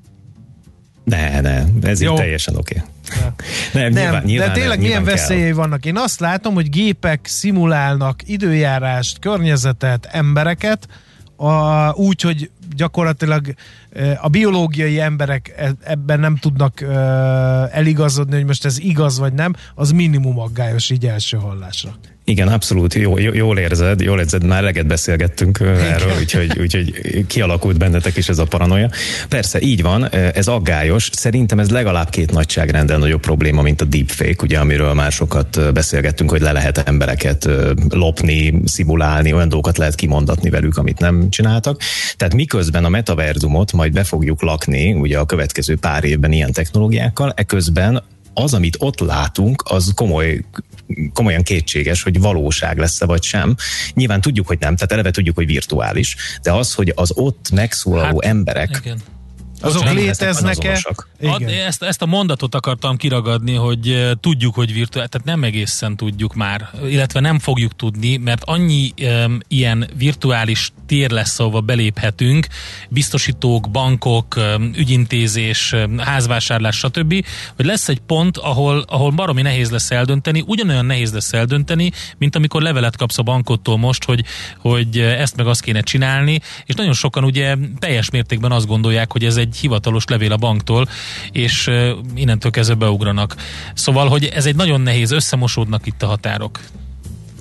Ne, 1.03 1.41
ne, 1.41 1.63
ez 1.81 2.01
Jó. 2.01 2.11
így 2.11 2.17
teljesen 2.17 2.55
oké. 2.55 2.81
Nem, 3.73 3.91
Nem, 3.91 4.03
nyilván, 4.03 4.23
nyilván 4.23 4.47
de 4.47 4.53
tényleg 4.53 4.77
nem, 4.77 4.85
milyen 4.85 5.01
nyilván 5.01 5.15
kell. 5.15 5.27
veszélyei 5.27 5.51
vannak? 5.51 5.85
Én 5.85 5.97
azt 5.97 6.19
látom, 6.19 6.53
hogy 6.53 6.69
gépek 6.69 7.19
szimulálnak 7.25 8.21
időjárást, 8.25 9.19
környezetet, 9.19 10.07
embereket, 10.11 10.87
a, 11.35 11.91
úgy, 11.93 12.21
hogy 12.21 12.49
gyakorlatilag 12.75 13.53
a 14.21 14.27
biológiai 14.27 14.99
emberek 14.99 15.53
e- 15.57 15.73
ebben 15.83 16.19
nem 16.19 16.35
tudnak 16.35 16.81
e, 16.81 16.87
eligazodni, 17.71 18.35
hogy 18.35 18.45
most 18.45 18.65
ez 18.65 18.79
igaz 18.79 19.19
vagy 19.19 19.33
nem, 19.33 19.55
az 19.75 19.91
minimum 19.91 20.39
aggályos 20.39 20.89
így 20.89 21.05
első 21.05 21.37
hallásra. 21.37 21.95
Igen, 22.25 22.47
abszolút. 22.47 22.93
Jó, 22.93 23.17
jól 23.17 23.57
érzed, 23.57 24.01
jól 24.01 24.19
érzed, 24.19 24.45
már 24.45 24.57
eleget 24.57 24.87
beszélgettünk 24.87 25.59
erről, 25.59 26.13
úgyhogy, 26.19 26.59
úgyhogy 26.59 27.25
kialakult 27.27 27.77
bennetek 27.77 28.17
is 28.17 28.29
ez 28.29 28.37
a 28.39 28.45
paranoia. 28.45 28.89
Persze, 29.29 29.61
így 29.61 29.81
van, 29.81 30.09
ez 30.11 30.47
aggályos. 30.47 31.09
Szerintem 31.11 31.59
ez 31.59 31.69
legalább 31.69 32.09
két 32.09 32.31
nagyságrenden 32.31 32.99
nagyobb 32.99 33.21
probléma, 33.21 33.61
mint 33.61 33.81
a 33.81 33.85
deepfake, 33.85 34.43
ugye, 34.43 34.59
amiről 34.59 34.93
már 34.93 35.11
sokat 35.11 35.73
beszélgettünk, 35.73 36.29
hogy 36.29 36.41
le 36.41 36.51
lehet 36.51 36.77
embereket 36.77 37.49
lopni, 37.89 38.61
szimulálni, 38.65 39.33
olyan 39.33 39.49
dolgokat 39.49 39.77
lehet 39.77 39.95
kimondatni 39.95 40.49
velük, 40.49 40.77
amit 40.77 40.99
nem 40.99 41.29
csináltak. 41.29 41.81
Tehát 42.17 42.33
miközben 42.33 42.85
a 42.85 42.89
metaverzumot 42.89 43.71
majd 43.71 43.91
be 43.91 44.03
fogjuk 44.03 44.41
lakni, 44.41 44.93
ugye 44.93 45.17
a 45.19 45.25
következő 45.25 45.77
pár 45.77 46.03
évben 46.03 46.31
ilyen 46.31 46.51
technológiákkal, 46.51 47.33
eközben 47.35 48.03
az, 48.33 48.53
amit 48.53 48.75
ott 48.79 48.99
látunk, 48.99 49.63
az 49.69 49.91
komoly 49.95 50.41
komolyan 51.13 51.43
kétséges, 51.43 52.03
hogy 52.03 52.19
valóság 52.19 52.77
lesz-e 52.77 53.05
vagy 53.05 53.23
sem. 53.23 53.55
Nyilván 53.93 54.21
tudjuk, 54.21 54.47
hogy 54.47 54.59
nem, 54.59 54.75
tehát 54.75 54.91
eleve 54.91 55.11
tudjuk, 55.11 55.35
hogy 55.35 55.45
virtuális, 55.45 56.15
de 56.41 56.51
az, 56.51 56.73
hogy 56.73 56.91
az 56.95 57.11
ott 57.15 57.49
megszólaló 57.51 58.19
hát, 58.21 58.31
emberek 58.31 58.79
igen 58.83 59.01
azok 59.63 59.93
léteznek-e? 59.93 60.79
Ezt, 61.65 61.83
ezt 61.83 62.01
a 62.01 62.05
mondatot 62.05 62.55
akartam 62.55 62.97
kiragadni, 62.97 63.53
hogy 63.53 64.11
tudjuk, 64.19 64.55
hogy 64.55 64.73
virtuális, 64.73 65.09
tehát 65.09 65.27
nem 65.27 65.43
egészen 65.43 65.95
tudjuk 65.95 66.33
már, 66.33 66.69
illetve 66.89 67.19
nem 67.19 67.39
fogjuk 67.39 67.75
tudni, 67.75 68.17
mert 68.17 68.43
annyi 68.43 68.93
um, 69.01 69.39
ilyen 69.47 69.89
virtuális 69.97 70.71
tér 70.85 71.11
lesz, 71.11 71.39
ahova 71.39 71.61
beléphetünk, 71.61 72.47
biztosítók, 72.89 73.69
bankok, 73.69 74.35
um, 74.35 74.71
ügyintézés, 74.75 75.71
um, 75.71 75.97
házvásárlás, 75.97 76.77
stb., 76.77 77.25
hogy 77.55 77.65
lesz 77.65 77.89
egy 77.89 77.99
pont, 77.99 78.37
ahol, 78.37 78.85
ahol 78.87 79.11
baromi 79.11 79.41
nehéz 79.41 79.69
lesz 79.69 79.91
eldönteni, 79.91 80.43
ugyanolyan 80.47 80.85
nehéz 80.85 81.13
lesz 81.13 81.33
eldönteni, 81.33 81.91
mint 82.17 82.35
amikor 82.35 82.61
levelet 82.61 82.97
kapsz 82.97 83.17
a 83.17 83.23
bankottól 83.23 83.77
most, 83.77 84.03
hogy, 84.03 84.23
hogy 84.57 84.99
ezt 84.99 85.35
meg 85.35 85.47
azt 85.47 85.61
kéne 85.61 85.81
csinálni, 85.81 86.39
és 86.65 86.75
nagyon 86.75 86.93
sokan 86.93 87.23
ugye 87.23 87.55
teljes 87.79 88.09
mértékben 88.09 88.51
azt 88.51 88.67
gondolják, 88.67 89.11
hogy 89.11 89.25
ez 89.25 89.35
egy 89.35 89.52
egy 89.53 89.59
hivatalos 89.59 90.05
levél 90.05 90.31
a 90.31 90.37
banktól, 90.37 90.87
és 91.31 91.69
innentől 92.15 92.51
kezdve 92.51 92.75
beugranak. 92.75 93.35
Szóval, 93.73 94.07
hogy 94.07 94.25
ez 94.25 94.45
egy 94.45 94.55
nagyon 94.55 94.81
nehéz, 94.81 95.11
összemosódnak 95.11 95.85
itt 95.85 96.03
a 96.03 96.07
határok. 96.07 96.59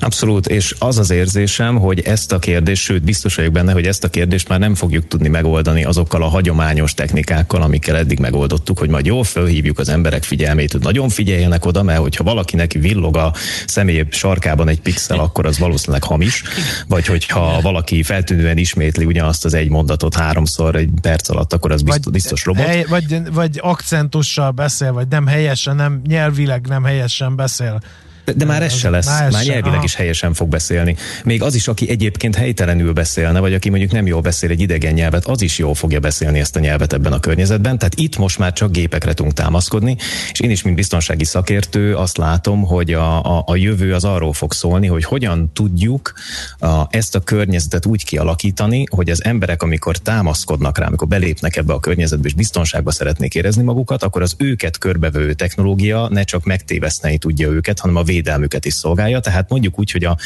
Abszolút, 0.02 0.46
és 0.46 0.74
az 0.78 0.98
az 0.98 1.10
érzésem, 1.10 1.78
hogy 1.78 2.00
ezt 2.00 2.32
a 2.32 2.38
kérdést, 2.38 2.82
sőt 2.82 3.02
biztos 3.02 3.34
vagyok 3.34 3.52
benne, 3.52 3.72
hogy 3.72 3.86
ezt 3.86 4.04
a 4.04 4.08
kérdést 4.08 4.48
már 4.48 4.58
nem 4.58 4.74
fogjuk 4.74 5.08
tudni 5.08 5.28
megoldani 5.28 5.84
azokkal 5.84 6.22
a 6.22 6.28
hagyományos 6.28 6.94
technikákkal, 6.94 7.62
amikkel 7.62 7.96
eddig 7.96 8.18
megoldottuk, 8.18 8.78
hogy 8.78 8.88
majd 8.88 9.06
jól 9.06 9.24
fölhívjuk 9.24 9.78
az 9.78 9.88
emberek 9.88 10.22
figyelmét, 10.22 10.72
hogy 10.72 10.80
nagyon 10.80 11.08
figyeljenek 11.08 11.64
oda, 11.66 11.82
mert 11.82 11.98
hogyha 11.98 12.24
valakinek 12.24 12.72
villog 12.72 13.16
a 13.16 13.32
személy 13.66 14.04
sarkában 14.10 14.68
egy 14.68 14.80
pixel, 14.80 15.18
akkor 15.18 15.46
az 15.46 15.58
valószínűleg 15.58 16.02
hamis, 16.02 16.42
vagy 16.88 17.06
hogyha 17.06 17.60
valaki 17.60 18.02
feltűnően 18.02 18.58
ismétli 18.58 19.04
ugyanazt 19.04 19.44
az 19.44 19.54
egy 19.54 19.68
mondatot 19.68 20.14
háromszor 20.14 20.74
egy 20.74 20.90
perc 21.00 21.28
alatt, 21.28 21.52
akkor 21.52 21.72
az 21.72 21.82
biztos, 21.82 22.12
biztos 22.12 22.44
robot. 22.44 22.66
Hely, 22.66 22.84
vagy, 22.88 23.32
vagy 23.32 23.58
akcentussal 23.62 24.50
beszél, 24.50 24.92
vagy 24.92 25.08
nem 25.08 25.26
helyesen, 25.26 25.76
nem 25.76 26.00
nyelvileg 26.06 26.66
nem 26.66 26.84
helyesen 26.84 27.36
beszél 27.36 27.80
de, 28.24 28.32
de 28.32 28.44
már 28.44 28.62
ez 28.62 28.74
se 28.74 28.90
lesz, 28.90 29.06
már, 29.06 29.30
már 29.30 29.44
nyelvileg 29.44 29.74
aha. 29.74 29.84
is 29.84 29.94
helyesen 29.94 30.34
fog 30.34 30.48
beszélni. 30.48 30.96
Még 31.24 31.42
az 31.42 31.54
is, 31.54 31.68
aki 31.68 31.90
egyébként 31.90 32.34
helytelenül 32.34 32.92
beszélne, 32.92 33.40
vagy 33.40 33.54
aki 33.54 33.68
mondjuk 33.68 33.92
nem 33.92 34.06
jól 34.06 34.20
beszél 34.20 34.50
egy 34.50 34.60
idegen 34.60 34.92
nyelvet, 34.92 35.26
az 35.26 35.42
is 35.42 35.58
jól 35.58 35.74
fogja 35.74 36.00
beszélni 36.00 36.38
ezt 36.38 36.56
a 36.56 36.60
nyelvet 36.60 36.92
ebben 36.92 37.12
a 37.12 37.20
környezetben. 37.20 37.78
Tehát 37.78 37.94
itt 37.94 38.16
most 38.16 38.38
már 38.38 38.52
csak 38.52 38.72
gépekre 38.72 39.14
tudunk 39.14 39.34
támaszkodni, 39.34 39.96
és 40.32 40.40
én 40.40 40.50
is, 40.50 40.62
mint 40.62 40.76
biztonsági 40.76 41.24
szakértő, 41.24 41.96
azt 41.96 42.16
látom, 42.16 42.62
hogy 42.62 42.92
a, 42.92 43.38
a, 43.38 43.44
a 43.46 43.56
jövő 43.56 43.94
az 43.94 44.04
arról 44.04 44.32
fog 44.32 44.52
szólni, 44.52 44.86
hogy 44.86 45.04
hogyan 45.04 45.50
tudjuk 45.52 46.12
a, 46.58 46.82
ezt 46.90 47.14
a 47.14 47.20
környezetet 47.20 47.86
úgy 47.86 48.04
kialakítani, 48.04 48.84
hogy 48.90 49.10
az 49.10 49.24
emberek, 49.24 49.62
amikor 49.62 49.96
támaszkodnak 49.96 50.78
rá, 50.78 50.86
amikor 50.86 51.08
belépnek 51.08 51.56
ebbe 51.56 51.72
a 51.72 51.80
környezetbe, 51.80 52.26
és 52.28 52.34
biztonságba 52.34 52.90
szeretnék 52.90 53.34
érezni 53.34 53.62
magukat, 53.62 54.02
akkor 54.02 54.22
az 54.22 54.34
őket 54.38 54.78
körbevő 54.78 55.32
technológia 55.32 56.08
ne 56.10 56.22
csak 56.22 56.44
megtéveszteni 56.44 57.18
tudja 57.18 57.48
őket, 57.48 57.78
hanem 57.78 57.96
a 57.96 58.02
védelmüket 58.12 58.64
is 58.64 58.74
szolgálja, 58.74 59.20
tehát 59.20 59.48
mondjuk 59.48 59.78
úgy, 59.78 59.90
hogy 59.90 60.04
a, 60.04 60.16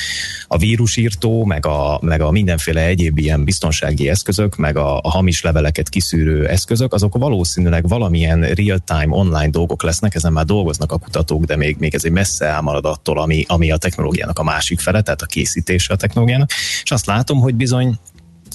a 0.48 0.58
vírusírtó, 0.58 1.44
meg 1.44 1.66
a, 1.66 1.98
meg 2.02 2.20
a 2.20 2.30
mindenféle 2.30 2.84
egyéb 2.84 3.18
ilyen 3.18 3.44
biztonsági 3.44 4.08
eszközök, 4.08 4.56
meg 4.56 4.76
a, 4.76 5.00
a 5.00 5.10
hamis 5.10 5.42
leveleket 5.42 5.88
kiszűrő 5.88 6.46
eszközök, 6.46 6.92
azok 6.92 7.16
valószínűleg 7.18 7.88
valamilyen 7.88 8.40
real-time 8.40 9.08
online 9.08 9.50
dolgok 9.50 9.82
lesznek, 9.82 10.14
ezen 10.14 10.32
már 10.32 10.44
dolgoznak 10.44 10.92
a 10.92 10.98
kutatók, 10.98 11.44
de 11.44 11.56
még, 11.56 11.76
még 11.78 11.94
ez 11.94 12.04
egy 12.04 12.12
messze 12.12 12.46
elmarad 12.46 12.84
attól, 12.84 13.18
ami, 13.18 13.44
ami 13.48 13.70
a 13.70 13.76
technológiának 13.76 14.38
a 14.38 14.42
másik 14.42 14.80
fele, 14.80 15.02
tehát 15.02 15.22
a 15.22 15.26
készítése 15.26 15.92
a 15.92 15.96
technológiának. 15.96 16.50
És 16.82 16.90
azt 16.90 17.06
látom, 17.06 17.38
hogy 17.40 17.54
bizony 17.54 17.98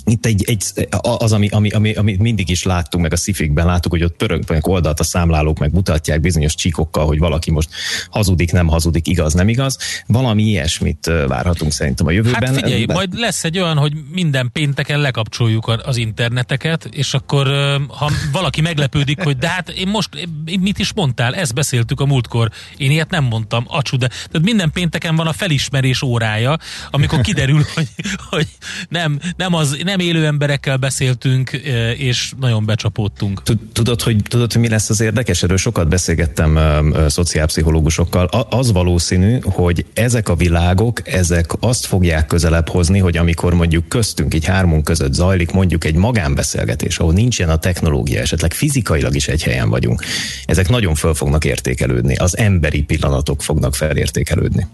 itt 0.06 0.26
egy, 0.26 0.44
egy, 0.48 0.88
az, 1.02 1.34
ami, 1.34 1.48
ami, 1.48 1.70
ami, 1.70 1.94
ami 1.94 2.16
mindig 2.20 2.50
is 2.50 2.64
láttunk, 2.64 3.04
meg 3.04 3.14
a 3.14 3.18
szifikben 3.18 3.66
láttuk, 3.66 3.92
hogy 3.92 4.04
ott 4.04 4.16
pörögnek 4.16 4.68
oldalt 4.68 5.00
a 5.00 5.04
számlálók, 5.04 5.60
meg 5.60 5.74
mutatják 5.74 6.22
bizonyos 6.22 6.56
csíkokkal, 6.56 7.06
hogy 7.06 7.20
valaki 7.20 7.52
most 7.52 7.70
hazudik, 8.10 8.52
nem 8.52 8.68
hazudik, 8.68 9.08
igaz, 9.08 9.34
nem 9.34 9.50
igaz. 9.50 9.78
Valami 10.08 10.44
ilyesmit 10.44 11.12
várhatunk 11.28 11.72
szerintem 11.72 12.08
a 12.08 12.12
jövőben. 12.12 12.56
Hát 12.56 12.64
figyelj, 12.64 12.86
Be... 12.86 12.94
majd 12.94 13.20
lesz 13.20 13.44
egy 13.44 13.60
olyan, 13.60 13.78
hogy 13.78 13.94
minden 14.12 14.50
pénteken 14.52 15.00
lekapcsoljuk 15.00 15.82
az 15.84 15.98
interneteket, 15.98 16.86
és 16.92 17.14
akkor 17.14 17.48
ha 17.88 18.12
valaki 18.32 18.62
meglepődik, 18.62 19.22
hogy 19.22 19.38
de 19.38 19.48
hát 19.48 19.70
én 19.70 19.88
most 19.88 20.28
mit 20.60 20.80
is 20.80 20.94
mondtál, 20.94 21.36
ezt 21.36 21.54
beszéltük 21.54 22.00
a 22.00 22.06
múltkor, 22.06 22.50
én 22.78 22.92
ilyet 22.92 23.10
nem 23.10 23.24
mondtam, 23.24 23.66
acsú, 23.68 23.98
de 23.98 24.08
tehát 24.08 24.42
minden 24.42 24.72
pénteken 24.72 25.16
van 25.16 25.28
a 25.28 25.34
felismerés 25.34 26.02
órája, 26.02 26.58
amikor 26.90 27.22
kiderül, 27.22 27.66
hogy, 27.74 27.88
hogy 28.30 28.48
nem, 28.90 29.20
nem 29.38 29.54
az, 29.54 29.78
nem 29.84 29.91
élő 30.00 30.26
emberekkel 30.26 30.78
beszéltünk, 30.78 31.54
e, 31.54 31.92
és 31.92 32.32
nagyon 32.40 32.66
becsapódtunk. 32.66 33.42
Tudod, 33.74 34.02
hogy, 34.02 34.16
tudod, 34.28 34.52
hogy 34.52 34.62
mi 34.62 34.70
lesz 34.70 34.90
az 34.90 35.02
érdekes? 35.02 35.44
Erről 35.44 35.58
sokat 35.58 35.88
beszélgettem 35.88 36.60
szociálpszichológusokkal. 37.08 38.26
Az 38.50 38.72
valószínű, 38.72 39.40
hogy 39.44 39.86
ezek 39.94 40.30
a 40.30 40.36
világok, 40.36 41.08
ezek 41.08 41.52
azt 41.60 41.86
fogják 41.86 42.26
közelebb 42.26 42.70
hozni, 42.70 43.00
hogy 43.00 43.18
amikor 43.18 43.54
mondjuk 43.54 43.88
köztünk, 43.88 44.34
egy 44.34 44.46
hármunk 44.46 44.84
között 44.84 45.14
zajlik 45.14 45.52
mondjuk 45.52 45.86
egy 45.86 45.96
magánbeszélgetés, 45.96 46.98
ahol 46.98 47.14
nincsen 47.14 47.50
a 47.50 47.58
technológia, 47.58 48.22
esetleg 48.22 48.54
fizikailag 48.54 49.16
is 49.16 49.28
egy 49.28 49.44
helyen 49.44 49.70
vagyunk, 49.70 50.04
ezek 50.46 50.70
nagyon 50.70 50.96
föl 50.96 51.14
fognak 51.14 51.46
értékelődni. 51.46 52.16
Az 52.16 52.38
emberi 52.38 52.84
pillanatok 52.84 53.42
fognak 53.42 53.76
felértékelődni. 53.76 54.68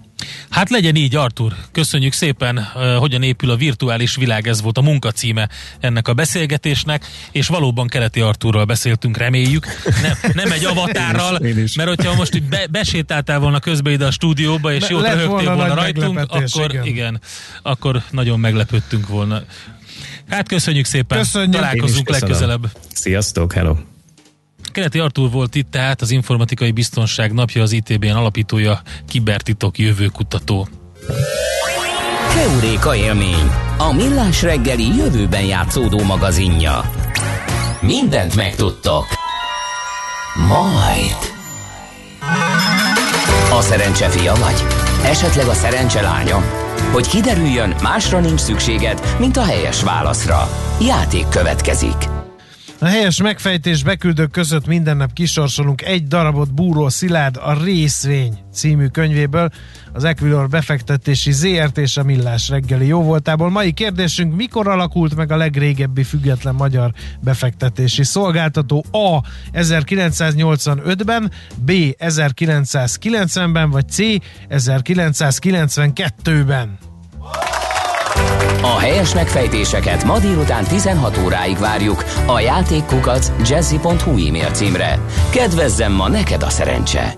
Hát 0.50 0.70
legyen 0.70 0.96
így, 0.96 1.16
Artur. 1.16 1.54
Köszönjük 1.72 2.14
szépen, 2.14 2.68
hogyan 2.98 3.24
épül 3.24 3.50
a 3.50 3.56
virtuális 3.56 4.16
világ, 4.16 4.48
ez 4.48 4.62
volt 4.62 4.78
a 4.78 4.82
munkacíme 4.82 5.50
ennek 5.80 6.08
a 6.08 6.14
beszélgetésnek, 6.14 7.06
és 7.32 7.48
valóban 7.48 7.88
Keleti 7.88 8.20
Arturral 8.20 8.66
beszéltünk, 8.66 9.18
reméljük. 9.18 9.66
Nem, 10.02 10.34
nem 10.34 10.52
egy 10.52 10.66
avatárral, 10.66 11.36
én 11.36 11.50
is, 11.50 11.56
én 11.58 11.64
is. 11.64 11.76
mert 11.76 11.90
hogyha 11.90 12.16
most 12.16 12.44
be, 12.44 12.68
besétáltál 12.70 13.40
volna 13.40 13.60
közbe 13.60 13.92
ide 13.92 14.06
a 14.06 14.12
stúdióba, 14.12 14.74
és 14.74 14.90
jót 14.90 15.02
röhögtél 15.02 15.28
volna, 15.28 15.56
volna 15.56 15.74
rajtunk, 15.74 16.20
akkor 16.28 16.72
igen. 16.72 16.86
igen, 16.86 17.22
akkor 17.62 18.02
nagyon 18.12 18.40
meglepődtünk 18.40 19.08
volna. 19.08 19.42
Hát 20.30 20.48
köszönjük 20.48 20.86
szépen, 20.86 21.18
Köszönjük. 21.18 21.52
találkozunk 21.52 22.10
legközelebb. 22.10 22.72
Sziasztok, 22.94 23.54
hello! 23.54 23.76
Keleti 24.78 25.00
Artúr 25.00 25.32
volt 25.32 25.56
itt, 25.56 25.72
tehát 25.72 26.02
az 26.02 26.12
Informatikai 26.12 26.72
Biztonság 26.72 27.34
napja 27.34 27.62
az 27.62 27.72
ITB-n 27.72 28.10
alapítója, 28.10 28.82
kibertitok 29.08 29.78
jövőkutató. 29.78 30.68
Keuréka 32.34 32.96
élmény, 32.96 33.52
a 33.78 33.94
millás 33.94 34.42
reggeli 34.42 34.96
jövőben 34.98 35.46
játszódó 35.46 36.04
magazinja. 36.04 36.92
Mindent 37.82 38.36
megtudtok. 38.36 39.06
Majd. 40.48 41.16
A 43.52 43.62
szerencse 43.62 44.10
fia 44.10 44.34
vagy? 44.36 44.64
Esetleg 45.04 45.48
a 45.48 45.54
szerencse 45.54 46.02
lánya? 46.02 46.44
Hogy 46.92 47.08
kiderüljön, 47.08 47.76
másra 47.82 48.20
nincs 48.20 48.40
szükséged, 48.40 49.16
mint 49.20 49.38
a 49.38 49.44
helyes 49.44 49.84
válaszra. 49.84 50.50
Játék 50.82 51.28
következik. 51.30 52.17
A 52.80 52.86
helyes 52.86 53.22
megfejtés 53.22 53.84
beküldők 53.84 54.32
között 54.32 54.68
minden 54.68 54.98
nap 54.98 55.14
kisorsolunk 55.14 55.82
egy 55.82 56.08
darabot 56.08 56.54
Búró 56.54 56.90
Szilárd 56.90 57.38
a 57.42 57.64
Részvény 57.64 58.40
című 58.54 58.88
könyvéből, 58.88 59.50
az 59.94 60.04
Equilor 60.04 60.50
befektetési 60.50 61.32
ZRT 61.32 61.78
és 61.78 61.98
a 61.98 62.04
Millás 62.04 62.50
reggeli 62.50 62.88
jóvoltából. 62.88 63.50
Mai 63.50 63.72
kérdésünk, 63.72 64.36
mikor 64.36 64.68
alakult 64.68 65.16
meg 65.16 65.32
a 65.32 65.38
legrégebbi 65.38 66.04
független 66.04 66.56
magyar 66.56 66.92
befektetési 67.20 68.04
szolgáltató? 68.04 68.86
A. 68.92 69.22
1985-ben, 69.54 71.32
B. 71.56 71.72
1990-ben, 71.98 73.70
vagy 73.70 73.90
C. 73.90 73.98
1992-ben? 74.50 76.78
A 78.62 78.80
helyes 78.80 79.14
megfejtéseket 79.14 80.04
ma 80.04 80.20
délután 80.20 80.64
16 80.64 81.18
óráig 81.18 81.58
várjuk 81.58 82.04
a 82.26 82.40
játékkukac 82.40 83.32
jazzy.hu 83.50 84.28
e-mail 84.28 84.52
címre. 84.52 85.00
Kedvezzem 85.32 85.92
ma 85.92 86.10
neked 86.10 86.44
a 86.44 86.50
szerencse! 86.50 87.14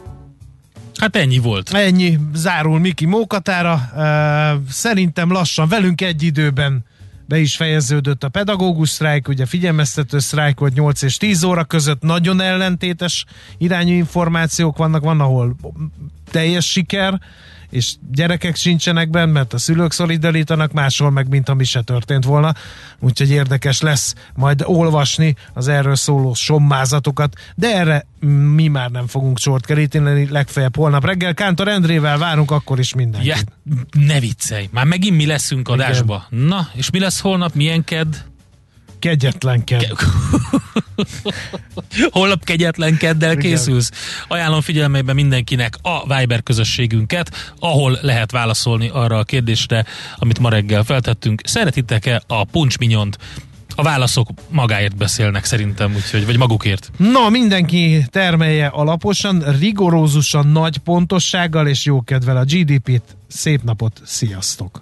Hát 1.00 1.16
ennyi 1.16 1.38
volt. 1.38 1.74
Ennyi, 1.74 2.20
zárul 2.34 2.80
Miki 2.80 3.06
Mókatára. 3.06 3.82
Szerintem 4.70 5.32
lassan, 5.32 5.68
velünk 5.68 6.02
egy 6.02 6.24
időben 6.24 6.86
be 7.26 7.40
is 7.40 7.56
fejeződött 7.56 8.24
a 8.24 8.30
pedagógus 8.30 8.90
sztrájk, 8.90 9.28
ugye 9.28 9.46
figyelmeztető 9.46 10.20
sztrájk 10.20 10.60
volt 10.60 10.74
8 10.74 11.02
és 11.02 11.18
10 11.18 11.44
óra 11.44 11.64
között, 11.64 12.02
nagyon 12.02 12.42
ellentétes 12.42 13.26
irányú 13.58 13.94
információk 13.94 14.78
vannak, 14.78 15.04
van 15.04 15.20
ahol 15.20 15.56
teljes 16.32 16.72
siker, 16.72 17.20
és 17.70 17.96
gyerekek 18.12 18.56
sincsenek 18.56 19.10
benne, 19.10 19.32
mert 19.32 19.54
a 19.54 19.58
szülők 19.58 19.92
szolidarítanak, 19.92 20.72
máshol 20.72 21.10
meg, 21.10 21.30
mint 21.30 21.50
ami 21.50 21.64
se 21.64 21.82
történt 21.82 22.24
volna. 22.24 22.54
Úgyhogy 23.00 23.30
érdekes 23.30 23.82
lesz 23.82 24.16
majd 24.36 24.62
olvasni 24.66 25.36
az 25.54 25.68
erről 25.68 25.96
szóló 25.96 26.34
sommázatokat, 26.34 27.34
de 27.56 27.76
erre 27.76 28.08
mi 28.56 28.68
már 28.68 28.90
nem 28.90 29.08
fogunk 29.08 29.38
sort 29.38 29.66
keríteni, 29.66 30.28
legfeljebb 30.30 30.76
holnap 30.76 31.06
reggel. 31.06 31.34
Kántor 31.34 31.68
Endrével 31.68 32.18
várunk 32.18 32.52
akkor 32.52 32.80
is 32.80 32.94
mindenkit. 32.94 33.30
Ja, 33.30 33.38
ne 34.06 34.20
viccelj, 34.20 34.70
már 34.72 34.86
megint 34.86 35.16
mi 35.16 35.26
leszünk 35.26 35.68
adásba. 35.68 36.28
Igen. 36.32 36.46
Na, 36.46 36.70
és 36.74 36.90
mi 36.90 37.00
lesz 37.00 37.20
holnap, 37.20 37.54
milyen 37.54 37.84
ked? 37.84 38.28
Kegyetlenken. 39.00 39.80
Ke- 39.80 39.96
Holnap 42.12 42.44
kegyetlenkeddel 42.44 43.38
készülsz. 43.38 43.92
Ajánlom 44.28 44.62
figyelmében 44.62 45.16
mindenkinek 45.16 45.76
a 45.82 46.16
Viber 46.18 46.44
közösségünket, 46.44 47.54
ahol 47.60 47.98
lehet 48.02 48.32
válaszolni 48.32 48.90
arra 48.94 49.18
a 49.18 49.24
kérdésre, 49.24 49.86
amit 50.16 50.40
ma 50.40 50.50
reggel 50.50 50.84
feltettünk. 50.84 51.42
Szeretitek-e 51.44 52.22
a 52.28 52.44
puncsminyont? 52.44 53.18
A 53.76 53.84
válaszok 53.84 54.30
magáért 54.50 54.96
beszélnek 54.96 55.46
szerintem, 55.46 55.96
úgyhogy, 55.96 56.26
vagy 56.26 56.38
magukért. 56.38 56.92
Na, 56.98 57.30
mindenki 57.30 58.06
termelje 58.10 58.68
alaposan, 58.68 59.44
rigorózusan, 59.60 60.48
nagy 60.48 60.78
pontossággal 60.78 61.68
és 61.68 61.86
jó 61.86 62.02
kedvel 62.02 62.38
a 62.38 62.44
GDP-t. 62.44 63.04
Szép 63.28 63.64
napot, 63.64 64.02
sziasztok! 64.06 64.82